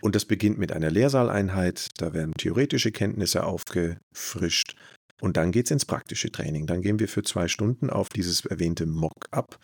[0.02, 4.76] Und das beginnt mit einer Lehrsaaleinheit, da werden theoretische Kenntnisse aufgefrischt
[5.20, 6.66] und dann geht es ins praktische Training.
[6.66, 9.58] Dann gehen wir für zwei Stunden auf dieses erwähnte Mock-up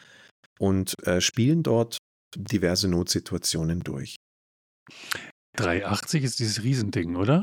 [0.58, 1.98] und äh, spielen dort
[2.34, 4.16] diverse Notsituationen durch.
[5.56, 7.42] 380 ist dieses Riesending, oder?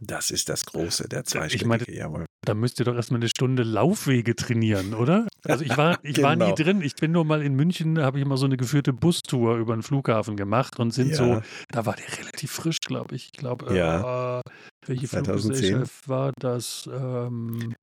[0.00, 2.24] Das ist das Große, der zweistöckige, ich meine, jawohl.
[2.42, 5.26] Da müsst ihr doch erstmal eine Stunde Laufwege trainieren, oder?
[5.44, 6.28] Also ich war, ich genau.
[6.28, 6.54] war nie genau.
[6.54, 6.82] drin.
[6.82, 9.82] Ich bin nur mal in München, habe ich mal so eine geführte Bustour über den
[9.82, 11.16] Flughafen gemacht und sind ja.
[11.16, 13.26] so, da war der relativ frisch, glaube ich.
[13.26, 14.38] Ich glaube, ja.
[14.38, 14.42] äh,
[14.86, 15.40] welche 2010.
[15.40, 16.88] Fluggesellschaft war das?
[16.92, 17.74] Ähm,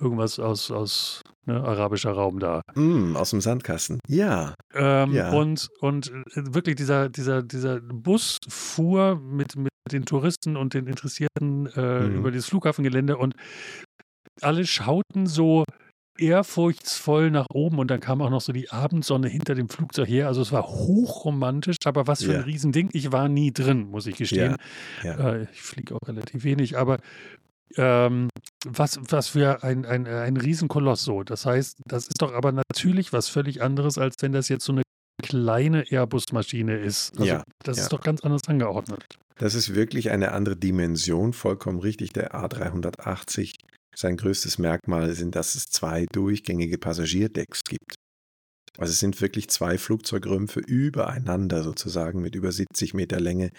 [0.00, 2.62] irgendwas aus, aus ne, arabischer Raum da.
[2.74, 4.00] Mm, aus dem Sandkasten.
[4.08, 4.54] Ja.
[4.74, 5.30] Ähm, ja.
[5.32, 10.86] Und, und äh, wirklich dieser, dieser, dieser Bus fuhr mit, mit den Touristen und den
[10.86, 12.16] Interessierten äh, mhm.
[12.16, 13.34] über dieses Flughafengelände und
[14.40, 15.64] alle schauten so
[16.18, 20.28] ehrfurchtsvoll nach oben und dann kam auch noch so die Abendsonne hinter dem Flugzeug her.
[20.28, 22.38] Also es war hochromantisch, aber was für ja.
[22.38, 22.90] ein Riesending.
[22.92, 24.56] Ich war nie drin, muss ich gestehen.
[25.02, 25.16] Ja.
[25.16, 25.32] Ja.
[25.34, 26.98] Äh, ich fliege auch relativ wenig, aber
[27.76, 28.28] ähm,
[28.66, 31.22] was, was für ein, ein, ein Riesenkoloss so.
[31.22, 34.72] Das heißt, das ist doch aber natürlich was völlig anderes, als wenn das jetzt so
[34.72, 34.82] eine
[35.22, 37.12] kleine Airbus-Maschine ist.
[37.12, 37.84] Also Ja, das ja.
[37.84, 39.04] ist doch ganz anders angeordnet.
[39.36, 42.12] Das ist wirklich eine andere Dimension, vollkommen richtig.
[42.12, 43.54] Der A380,
[43.96, 47.94] sein größtes Merkmal sind, dass es zwei durchgängige Passagierdecks gibt.
[48.78, 53.50] Also es sind wirklich zwei Flugzeugrümpfe übereinander sozusagen mit über 70 Meter Länge.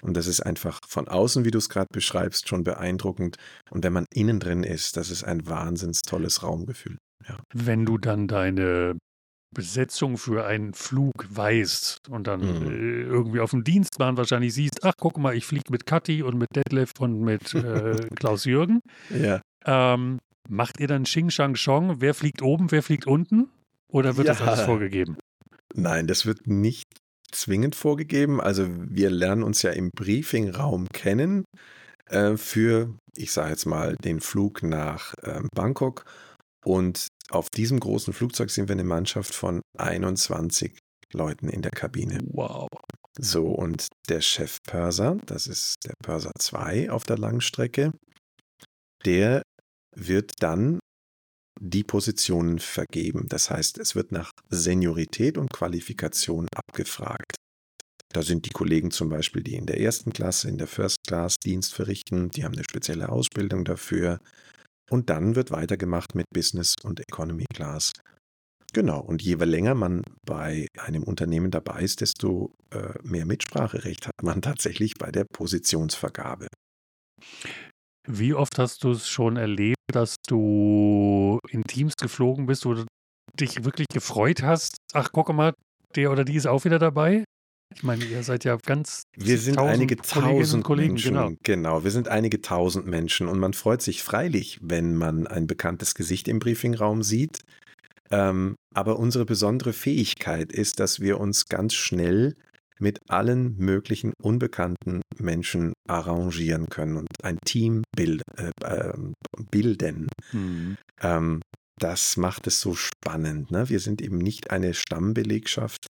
[0.00, 3.36] Und das ist einfach von außen, wie du es gerade beschreibst, schon beeindruckend.
[3.70, 6.96] Und wenn man innen drin ist, das ist ein wahnsinns tolles Raumgefühl.
[7.54, 8.96] Wenn du dann deine
[9.54, 12.70] Besetzung für einen Flug weißt und dann Mhm.
[12.70, 16.38] äh, irgendwie auf dem Dienstplan wahrscheinlich siehst, ach guck mal, ich fliege mit Kathi und
[16.38, 18.80] mit Detlef und mit äh, Klaus Jürgen.
[19.10, 19.40] Ja.
[19.64, 22.00] Ähm, macht ihr dann Xing Shang Chong?
[22.00, 23.50] Wer fliegt oben, wer fliegt unten?
[23.88, 24.46] Oder wird das Ja.
[24.46, 25.16] alles vorgegeben?
[25.74, 26.88] Nein, das wird nicht
[27.30, 28.40] zwingend vorgegeben.
[28.40, 31.44] Also wir lernen uns ja im Briefingraum kennen
[32.10, 36.04] äh, für, ich sage jetzt mal, den Flug nach ähm, Bangkok.
[36.64, 40.78] Und auf diesem großen Flugzeug sind wir eine Mannschaft von 21
[41.12, 42.18] Leuten in der Kabine.
[42.32, 42.68] Wow.
[43.18, 47.92] So, und der Chef Purser, das ist der Purser 2 auf der Langstrecke,
[49.04, 49.42] der
[49.94, 50.78] wird dann
[51.60, 53.26] die Positionen vergeben.
[53.28, 57.36] Das heißt, es wird nach Seniorität und Qualifikation abgefragt.
[58.12, 61.36] Da sind die Kollegen zum Beispiel, die in der ersten Klasse, in der First Class
[61.36, 64.18] Dienst verrichten, die haben eine spezielle Ausbildung dafür.
[64.90, 67.92] Und dann wird weitergemacht mit Business und Economy Class.
[68.74, 74.22] Genau, und je länger man bei einem Unternehmen dabei ist, desto äh, mehr Mitspracherecht hat
[74.22, 76.48] man tatsächlich bei der Positionsvergabe.
[78.08, 82.84] Wie oft hast du es schon erlebt, dass du in Teams geflogen bist, wo du
[83.38, 84.76] dich wirklich gefreut hast?
[84.92, 85.54] Ach, guck mal,
[85.94, 87.24] der oder die ist auch wieder dabei.
[87.74, 91.14] Ich meine, ihr seid ja ganz Wir sind tausend einige tausend Kollegen, Menschen.
[91.14, 91.32] genau.
[91.42, 95.94] genau, wir sind einige tausend Menschen und man freut sich freilich, wenn man ein bekanntes
[95.94, 97.38] Gesicht im Briefingraum sieht.
[98.10, 102.34] Ähm, aber unsere besondere Fähigkeit ist, dass wir uns ganz schnell
[102.82, 108.92] mit allen möglichen unbekannten Menschen arrangieren können und ein Team bild, äh, äh,
[109.50, 110.08] bilden.
[110.32, 110.76] Mhm.
[111.00, 111.40] Ähm,
[111.78, 113.50] das macht es so spannend.
[113.50, 113.68] Ne?
[113.68, 115.86] Wir sind eben nicht eine Stammbelegschaft,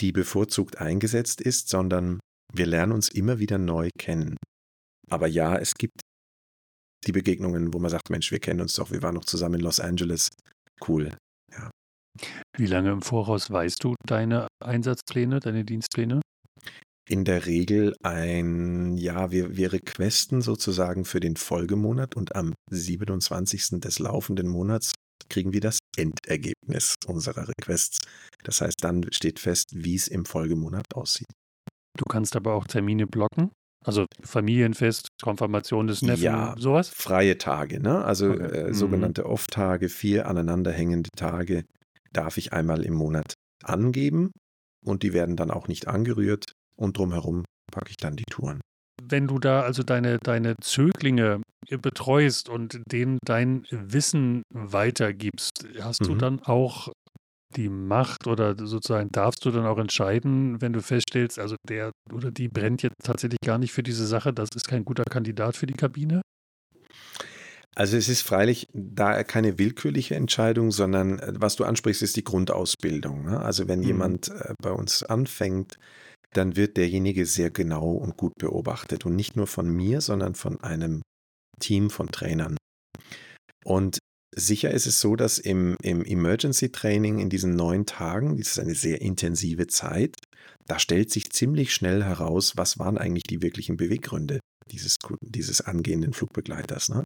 [0.00, 2.20] die bevorzugt eingesetzt ist, sondern
[2.52, 4.36] wir lernen uns immer wieder neu kennen.
[5.10, 6.00] Aber ja, es gibt
[7.06, 9.60] die Begegnungen, wo man sagt, Mensch, wir kennen uns doch, wir waren noch zusammen in
[9.60, 10.30] Los Angeles.
[10.86, 11.16] Cool.
[12.56, 16.20] Wie lange im Voraus weißt du deine Einsatzpläne, deine Dienstpläne?
[17.08, 23.80] In der Regel ein, ja, wir, wir requesten sozusagen für den Folgemonat und am 27.
[23.80, 24.92] des laufenden Monats
[25.28, 27.98] kriegen wir das Endergebnis unserer Requests.
[28.44, 31.26] Das heißt, dann steht fest, wie es im Folgemonat aussieht.
[31.98, 33.50] Du kannst aber auch Termine blocken.
[33.84, 36.54] Also Familienfest, Konfirmation des Neffen, Ja.
[36.58, 36.88] sowas?
[36.88, 38.02] Freie Tage, ne?
[38.04, 38.42] Also Okay.
[38.44, 38.74] äh, Mhm.
[38.74, 41.64] sogenannte Off-Tage, vier aneinanderhängende Tage
[42.14, 44.30] darf ich einmal im Monat angeben
[44.84, 48.60] und die werden dann auch nicht angerührt und drumherum packe ich dann die Touren.
[49.02, 56.14] Wenn du da also deine, deine Zöglinge betreust und denen dein Wissen weitergibst, hast du
[56.14, 56.18] Mhm.
[56.18, 56.92] dann auch
[57.56, 62.30] die Macht oder sozusagen darfst du dann auch entscheiden, wenn du feststellst, also der oder
[62.30, 65.66] die brennt jetzt tatsächlich gar nicht für diese Sache, das ist kein guter Kandidat für
[65.66, 66.20] die Kabine?
[67.76, 72.24] Also es ist freilich da keine willkürliche Entscheidung, sondern äh, was du ansprichst, ist die
[72.24, 73.24] Grundausbildung.
[73.24, 73.40] Ne?
[73.40, 73.86] Also wenn Mhm.
[73.86, 75.78] jemand äh, bei uns anfängt,
[76.32, 80.60] dann wird derjenige sehr genau und gut beobachtet und nicht nur von mir, sondern von
[80.62, 81.02] einem
[81.60, 82.56] Team von Trainern.
[83.64, 83.98] Und
[84.34, 88.58] sicher ist es so, dass im, im Emergency Training in diesen neun Tagen, das ist
[88.58, 90.16] eine sehr intensive Zeit,
[90.66, 96.12] da stellt sich ziemlich schnell heraus, was waren eigentlich die wirklichen Beweggründe dieses, dieses angehenden
[96.12, 96.88] Flugbegleiters.
[96.88, 97.04] Ne?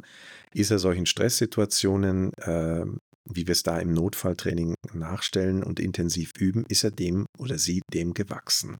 [0.52, 2.84] Ist er solchen Stresssituationen, äh,
[3.30, 7.82] wie wir es da im Notfalltraining nachstellen und intensiv üben, ist er dem oder sie
[7.92, 8.78] dem gewachsen.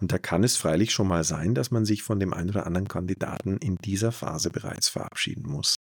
[0.00, 2.66] Und da kann es freilich schon mal sein, dass man sich von dem einen oder
[2.66, 5.74] anderen Kandidaten in dieser Phase bereits verabschieden muss.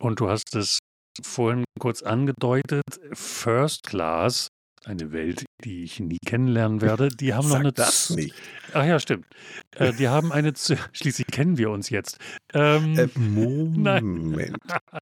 [0.00, 0.78] Und du hast es
[1.22, 4.48] vorhin kurz angedeutet, First Class,
[4.86, 8.34] eine Welt, die ich nie kennenlernen werde, die haben noch eine das Z- nicht.
[8.72, 9.26] Ach ja, stimmt.
[9.74, 12.18] Äh, die haben eine Z schließlich kennen wir uns jetzt.
[12.54, 14.56] Ähm, Äh, Moment.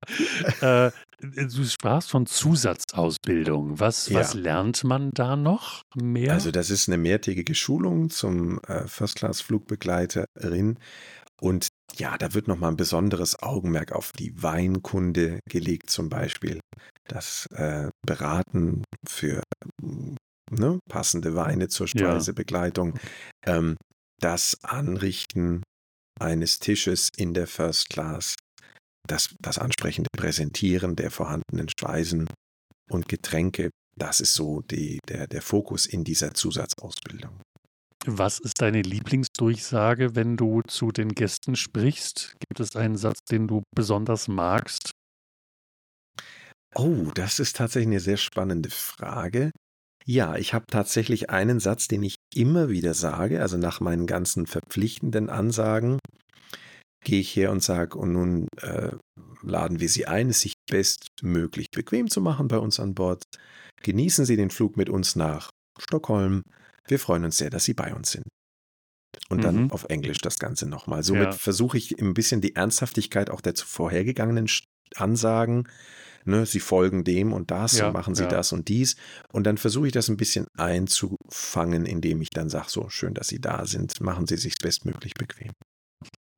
[0.63, 3.79] äh, du sprachst von Zusatzausbildung.
[3.81, 4.21] Was, Ja.
[4.21, 6.33] was lernt man da noch mehr?
[6.33, 10.79] Also das ist eine mehrtägige Schulung zum äh, First-Class-Flugbegleiterin.
[11.41, 16.61] Und ja, da wird nochmal ein besonderes Augenmerk auf die Weinkunde gelegt, zum Beispiel.
[17.09, 19.43] Das äh, Beraten für
[19.83, 20.17] mm,
[20.51, 22.13] ne, passende Weine zur Ja.
[22.13, 22.99] Speisebegleitung.
[23.47, 23.77] Ähm,
[24.21, 25.63] das Anrichten
[26.21, 28.35] eines Tisches in der First Class.
[29.07, 32.27] Das, das ansprechende Präsentieren der vorhandenen Speisen
[32.91, 37.41] und Getränke das ist so die, der, der Fokus in dieser Zusatzausbildung.
[38.07, 42.37] Was ist deine Lieblingsdurchsage, wenn du zu den Gästen sprichst?
[42.39, 44.91] Gibt es einen Satz, den du besonders magst?
[46.75, 49.53] Oh, das ist tatsächlich eine sehr spannende Frage.
[50.05, 54.47] Ja, ich habe tatsächlich einen Satz, den ich immer wieder sage, also nach meinen ganzen
[54.47, 55.99] verpflichtenden Ansagen
[57.05, 58.93] gehe ich her und sage, und nun äh,
[59.43, 63.23] laden wir Sie ein, es sich bestmöglich bequem zu machen bei uns an Bord.
[63.83, 66.43] Genießen Sie den Flug mit uns nach Stockholm.
[66.87, 68.25] Wir freuen uns sehr, dass Sie bei uns sind.
[69.29, 69.71] Und dann Mhm.
[69.71, 71.03] auf Englisch das Ganze nochmal.
[71.03, 71.33] Somit Ja.
[71.33, 74.49] versuche ich ein bisschen die Ernsthaftigkeit auch der vorhergegangenen
[74.97, 75.69] Ansagen.
[76.27, 78.29] Ne, sie folgen dem und das Ja, und machen sie ja.
[78.31, 78.97] das und dies.
[79.33, 83.29] Und dann versuche ich das ein bisschen einzufangen, indem ich dann sage, so schön, dass
[83.29, 85.53] Sie da sind, machen Sie sich bestmöglich bequem.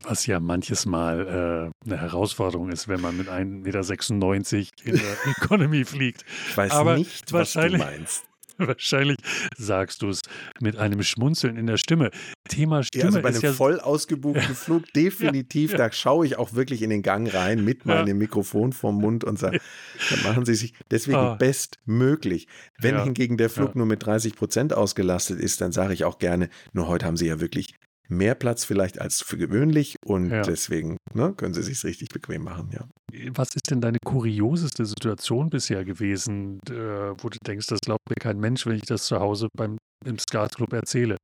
[0.03, 5.16] Was ja manches Mal äh, eine Herausforderung ist, wenn man mit 1,96 Meter in der
[5.36, 6.24] Economy fliegt.
[6.49, 8.24] Ich weiß Aber nicht, was du wahrscheinlich- meinst.
[8.68, 9.16] Wahrscheinlich
[9.57, 10.22] sagst du es
[10.61, 12.11] mit einem Schmunzeln in der Stimme.
[12.48, 15.78] Thema Stimme Ja, also bei einem ja voll ausgebuchten Flug definitiv, ja.
[15.78, 17.96] da schaue ich auch wirklich in den Gang rein mit Ja.
[17.96, 19.61] meinem Mikrofon vorm Mund und sage,
[20.11, 21.34] dann machen Sie sich deswegen Ah.
[21.34, 22.46] bestmöglich.
[22.78, 23.04] Wenn Ja.
[23.04, 23.78] hingegen der Flug Ja.
[23.78, 27.26] nur mit 30 Prozent ausgelastet ist, dann sage ich auch gerne, nur heute haben Sie
[27.26, 27.74] ja wirklich
[28.09, 30.42] mehr Platz vielleicht als für gewöhnlich und Ja.
[30.42, 32.86] deswegen ne, können Sie sich richtig bequem machen, ja.
[33.34, 38.16] Was ist denn deine kurioseste Situation bisher gewesen, äh, wo du denkst, das glaubt mir
[38.16, 41.16] kein Mensch, wenn ich das zu Hause beim im Skatclub erzähle?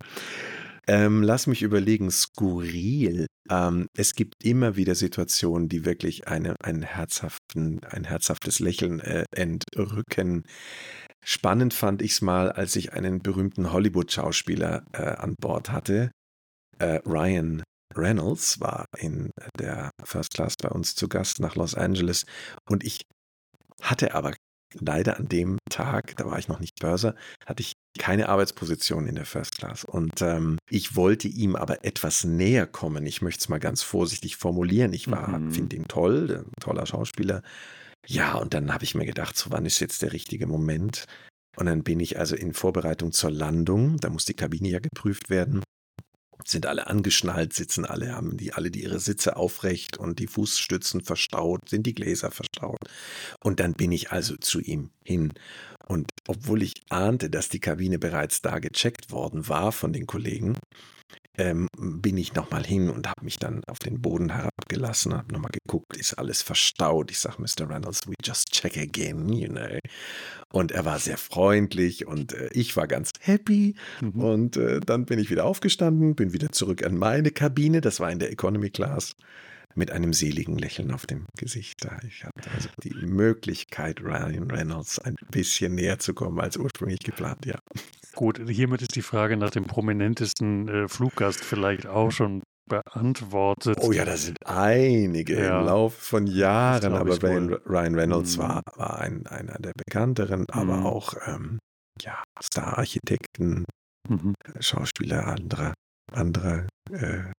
[0.89, 3.26] Ähm, lass mich überlegen, skurril.
[3.49, 9.24] Ähm, es gibt immer wieder Situationen, die wirklich eine, einen herzhaften, ein herzhaftes Lächeln äh,
[9.35, 10.43] entrücken.
[11.24, 16.11] Spannend fand ich es mal, als ich einen berühmten Hollywood-Schauspieler äh, an Bord hatte.
[16.79, 17.62] Äh, Ryan
[17.95, 22.25] Reynolds war in der First Class bei uns zu Gast nach Los Angeles
[22.68, 23.03] und ich
[23.83, 24.35] hatte aber
[24.81, 27.14] leider an dem Tag, da war ich noch nicht Börser,
[27.45, 29.85] hatte ich keine Arbeitsposition in der First Class.
[29.85, 33.05] Und ähm, ich wollte ihm aber etwas näher kommen.
[33.05, 34.95] Ich möchte es mal ganz vorsichtig formulieren.
[34.95, 35.51] Ich war, Mhm.
[35.53, 37.43] finde ihn toll, der, toller Schauspieler.
[38.07, 41.05] Ja, und dann habe ich mir gedacht, so wann ist jetzt der richtige Moment?
[41.59, 43.99] Und dann bin ich also in Vorbereitung zur Landung.
[43.99, 45.62] Da muss die Kabine ja geprüft werden.
[46.45, 51.03] Sind alle angeschnallt, sitzen alle, haben die alle die ihre Sitze aufrecht und die Fußstützen
[51.03, 52.80] verstaut, sind die Gläser verstaut.
[53.40, 55.32] Und dann bin ich also zu ihm hin.
[55.86, 60.57] Und obwohl ich ahnte, dass die Kabine bereits da gecheckt worden war von den Kollegen,
[61.39, 65.53] ähm, bin ich nochmal hin und habe mich dann auf den Boden herabgelassen, habe nochmal
[65.53, 67.11] geguckt, ist alles verstaut.
[67.11, 67.68] Ich sage, Mr.
[67.68, 69.78] Reynolds, we just check again, you know.
[70.53, 73.74] Und er war sehr freundlich und äh, ich war ganz happy.
[74.01, 74.20] Mhm.
[74.20, 78.11] Und äh, dann bin ich wieder aufgestanden, bin wieder zurück an meine Kabine, das war
[78.11, 79.16] in der Economy Class,
[79.75, 81.75] mit einem seligen Lächeln auf dem Gesicht.
[81.85, 87.01] Da Ich hatte also die Möglichkeit, Ryan Reynolds ein bisschen näher zu kommen als ursprünglich
[87.01, 87.59] geplant, ja.
[88.14, 93.79] Gut, hiermit ist die Frage nach dem prominentesten äh, Fluggast vielleicht auch schon beantwortet.
[93.81, 95.61] Oh ja, da sind einige Ja.
[95.61, 97.16] im Laufe von Jahren, aber.
[97.23, 98.43] Ryan Reynolds Mhm.
[98.43, 100.87] war, war ein, einer der bekannteren, aber Mhm.
[100.87, 101.59] auch ähm,
[102.01, 103.64] ja, Star-Architekten,
[104.09, 104.35] Mhm.
[104.61, 105.75] Schauspieler anderer,
[106.12, 107.33] anderer äh,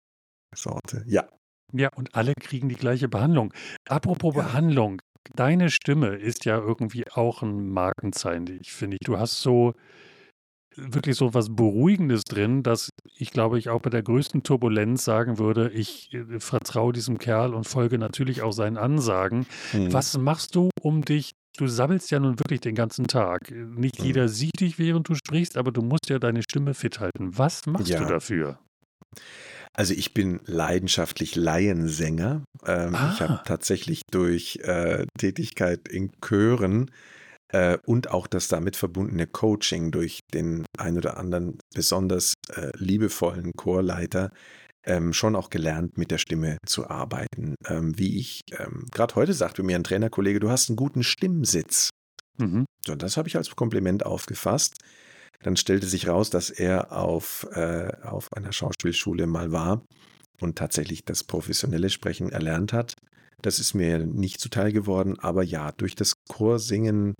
[0.55, 1.03] Sorte.
[1.07, 1.27] Ja.
[1.73, 3.53] Ja, und alle kriegen die gleiche Behandlung.
[3.89, 4.43] Apropos Ja.
[4.43, 5.01] Behandlung,
[5.35, 8.97] deine Stimme ist ja irgendwie auch ein Markenzeichen, ich finde.
[9.03, 9.73] Du hast so
[10.75, 15.37] wirklich so was Beruhigendes drin, dass ich glaube, ich auch bei der größten Turbulenz sagen
[15.37, 19.45] würde, ich äh, vertraue diesem Kerl und folge natürlich auch seinen Ansagen.
[19.73, 19.93] Mhm.
[19.93, 23.51] Was machst du, um dich, du sabbelst ja nun wirklich den ganzen Tag.
[23.51, 24.05] Nicht Mhm.
[24.05, 27.37] jeder sieht dich, während du sprichst, aber du musst ja deine Stimme fit halten.
[27.37, 28.05] Was machst du Ja.
[28.05, 28.57] dafür?
[29.75, 32.43] Also ich bin leidenschaftlich Laiensänger.
[32.65, 33.19] Ähm, Ich Ah.
[33.21, 36.91] habe tatsächlich durch äh, Tätigkeit in Chören
[37.51, 43.51] äh, und auch das damit verbundene Coaching durch den ein oder anderen besonders äh, liebevollen
[43.57, 44.31] Chorleiter
[44.85, 47.55] ähm, schon auch gelernt, mit der Stimme zu arbeiten.
[47.67, 51.89] Ähm, wie ich ähm, gerade heute sagte mir ein Trainerkollege, du hast einen guten Stimmsitz.
[52.37, 52.65] Mhm.
[52.85, 54.75] So, das habe ich als Kompliment aufgefasst.
[55.41, 59.83] Dann stellte sich raus, dass er auf, äh, auf einer Schauspielschule mal war
[60.39, 62.93] und tatsächlich das professionelle Sprechen erlernt hat.
[63.41, 67.13] Das ist mir nicht zuteil geworden, aber ja, durch das Chorsingen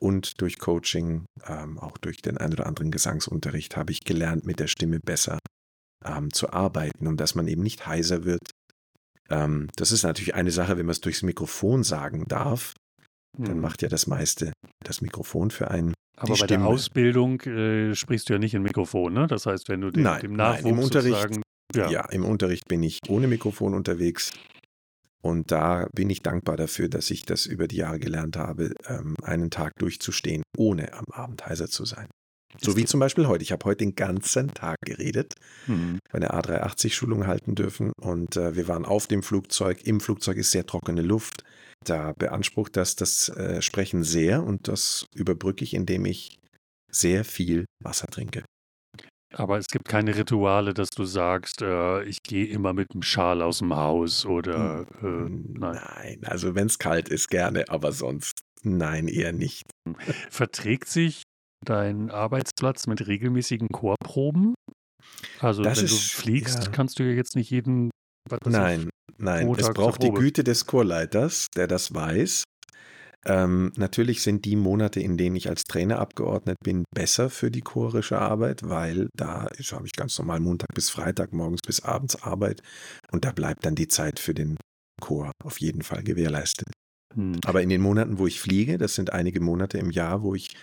[0.00, 4.60] und durch Coaching, ähm, auch durch den ein oder anderen Gesangsunterricht, habe ich gelernt, mit
[4.60, 5.38] der Stimme besser
[6.04, 8.50] ähm, zu arbeiten und dass man eben nicht heiser wird.
[9.30, 12.74] Ähm, das ist natürlich eine Sache, wenn man es durchs Mikrofon sagen darf,
[13.46, 13.62] dann Mhm.
[13.62, 14.52] macht ja das meiste
[14.84, 15.93] das Mikrofon für einen.
[16.16, 19.26] Aber bei der Ausbildung äh, sprichst du ja nicht in Mikrofon, ne?
[19.26, 21.42] Das heißt, wenn du dem, Nein, dem nein, Nachwuchs im Unterricht- sozusagen,
[21.74, 21.90] Ja.
[21.90, 24.32] ja, im Unterricht bin ich ohne Mikrofon unterwegs.
[25.22, 29.16] Und da bin ich dankbar dafür, dass ich das über die Jahre gelernt habe, ähm,
[29.22, 32.08] einen Tag durchzustehen, ohne am Abend heiser zu sein.
[32.60, 33.42] So wie zum Beispiel heute.
[33.42, 35.34] Ich habe heute den ganzen Tag geredet,
[35.66, 35.98] mhm.
[36.12, 39.84] meine A380-Schulung halten dürfen und äh, wir waren auf dem Flugzeug.
[39.84, 41.44] Im Flugzeug ist sehr trockene Luft.
[41.84, 46.38] Da beansprucht das das äh, Sprechen sehr und das überbrücke ich, indem ich
[46.90, 48.44] sehr viel Wasser trinke.
[49.32, 53.42] Aber es gibt keine Rituale, dass du sagst, äh, ich gehe immer mit einem Schal
[53.42, 55.80] aus dem Haus oder äh, nein.
[55.82, 59.64] nein, also wenn es kalt ist, gerne, aber sonst nein, eher nicht.
[60.30, 61.24] Verträgt sich
[61.64, 64.54] dein Arbeitsplatz mit regelmäßigen Chorproben?
[65.40, 66.70] Also das wenn ist, du fliegst, ja.
[66.70, 67.90] kannst du ja jetzt nicht jeden.
[68.46, 68.88] Nein,
[69.18, 70.10] nein, Montag es braucht die.
[70.10, 72.44] Güte des Chorleiters, der das weiß.
[73.26, 77.62] Ähm, natürlich sind die Monate, in denen ich als Trainer abgeordnet bin, besser für die
[77.62, 82.60] chorische Arbeit, weil da habe ich ganz normal Montag bis Freitag, morgens bis abends Arbeit
[83.12, 84.56] und da bleibt dann die Zeit für den
[85.00, 86.68] Chor auf jeden Fall gewährleistet.
[87.14, 87.40] Hm.
[87.46, 90.54] Aber in den Monaten, wo ich fliege, das sind einige Monate im Jahr, wo ich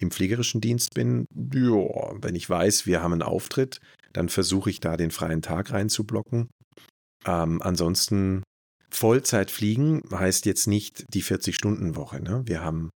[0.00, 3.80] im fliegerischen Dienst bin, ja, wenn ich weiß, wir haben einen Auftritt,
[4.12, 6.48] dann versuche ich da den freien Tag reinzublocken.
[7.26, 8.42] Ähm, ansonsten
[8.90, 12.20] Vollzeit fliegen heißt jetzt nicht die 40-Stunden-Woche.
[12.20, 12.42] Ne?
[12.46, 12.90] Wir haben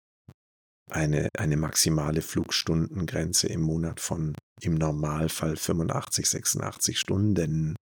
[0.90, 7.76] eine, eine maximale Flugstundengrenze im Monat von im Normalfall 85, 86 Stunden.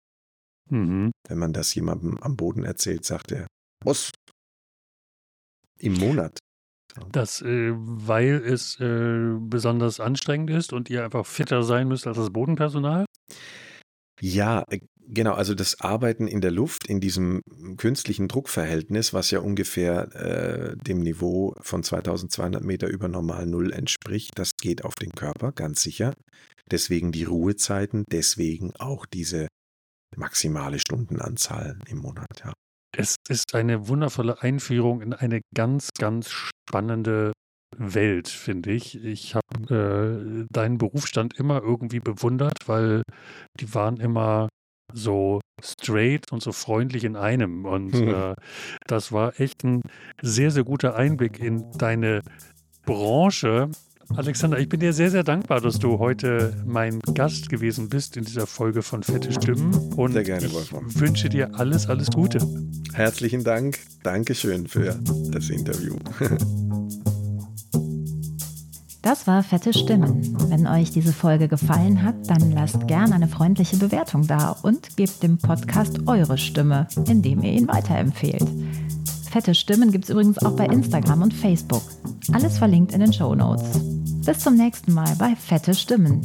[0.70, 1.10] Mhm.
[1.28, 3.46] Wenn man das jemandem am Boden erzählt, sagt er,
[3.84, 4.10] was?
[5.78, 6.38] Im Monat.
[7.12, 12.16] Das, äh, weil es äh, besonders anstrengend ist und ihr einfach fitter sein müsst als
[12.16, 13.04] das Bodenpersonal?
[14.20, 15.32] Ja, äh, genau.
[15.32, 17.42] Also das Arbeiten in der Luft, in diesem
[17.76, 24.32] künstlichen Druckverhältnis, was ja ungefähr äh, dem Niveau von 2200 Meter über Normal Null entspricht,
[24.36, 26.14] das geht auf den Körper, ganz sicher.
[26.70, 29.48] Deswegen die Ruhezeiten, deswegen auch diese
[30.16, 32.52] maximale Stundenanzahl im Monat, ja.
[32.96, 37.32] Es ist eine wundervolle Einführung in eine ganz, ganz spannende
[37.76, 39.02] Welt, finde ich.
[39.04, 43.02] Ich habe äh, deinen Berufsstand immer irgendwie bewundert, weil
[43.60, 44.48] die waren immer
[44.92, 47.64] so straight und so freundlich in einem.
[47.64, 48.08] Und Hm.
[48.08, 48.34] äh,
[48.86, 49.82] das war echt ein
[50.20, 52.22] sehr, sehr guter Einblick in deine
[52.86, 53.70] Branche.
[54.16, 58.24] Alexander, ich bin dir sehr, sehr dankbar, dass du heute mein Gast gewesen bist in
[58.24, 59.72] dieser Folge von Fette Stimmen.
[59.96, 60.84] Und Sehr gerne, ich Wolfram.
[61.00, 62.38] wünsche dir alles, alles Gute.
[62.92, 63.78] Herzlichen Dank.
[64.02, 64.98] Dankeschön für
[65.30, 65.96] das Interview.
[69.02, 70.36] Das war Fette Stimmen.
[70.50, 75.22] Wenn euch diese Folge gefallen hat, dann lasst gerne eine freundliche Bewertung da und gebt
[75.22, 78.46] dem Podcast eure Stimme, indem ihr ihn weiterempfehlt.
[79.30, 81.82] Fette Stimmen gibt es übrigens auch bei Instagram und Facebook.
[82.32, 83.78] Alles verlinkt in den Show Notes.
[84.26, 86.20] Bis zum nächsten Mal bei Fette Stimmen.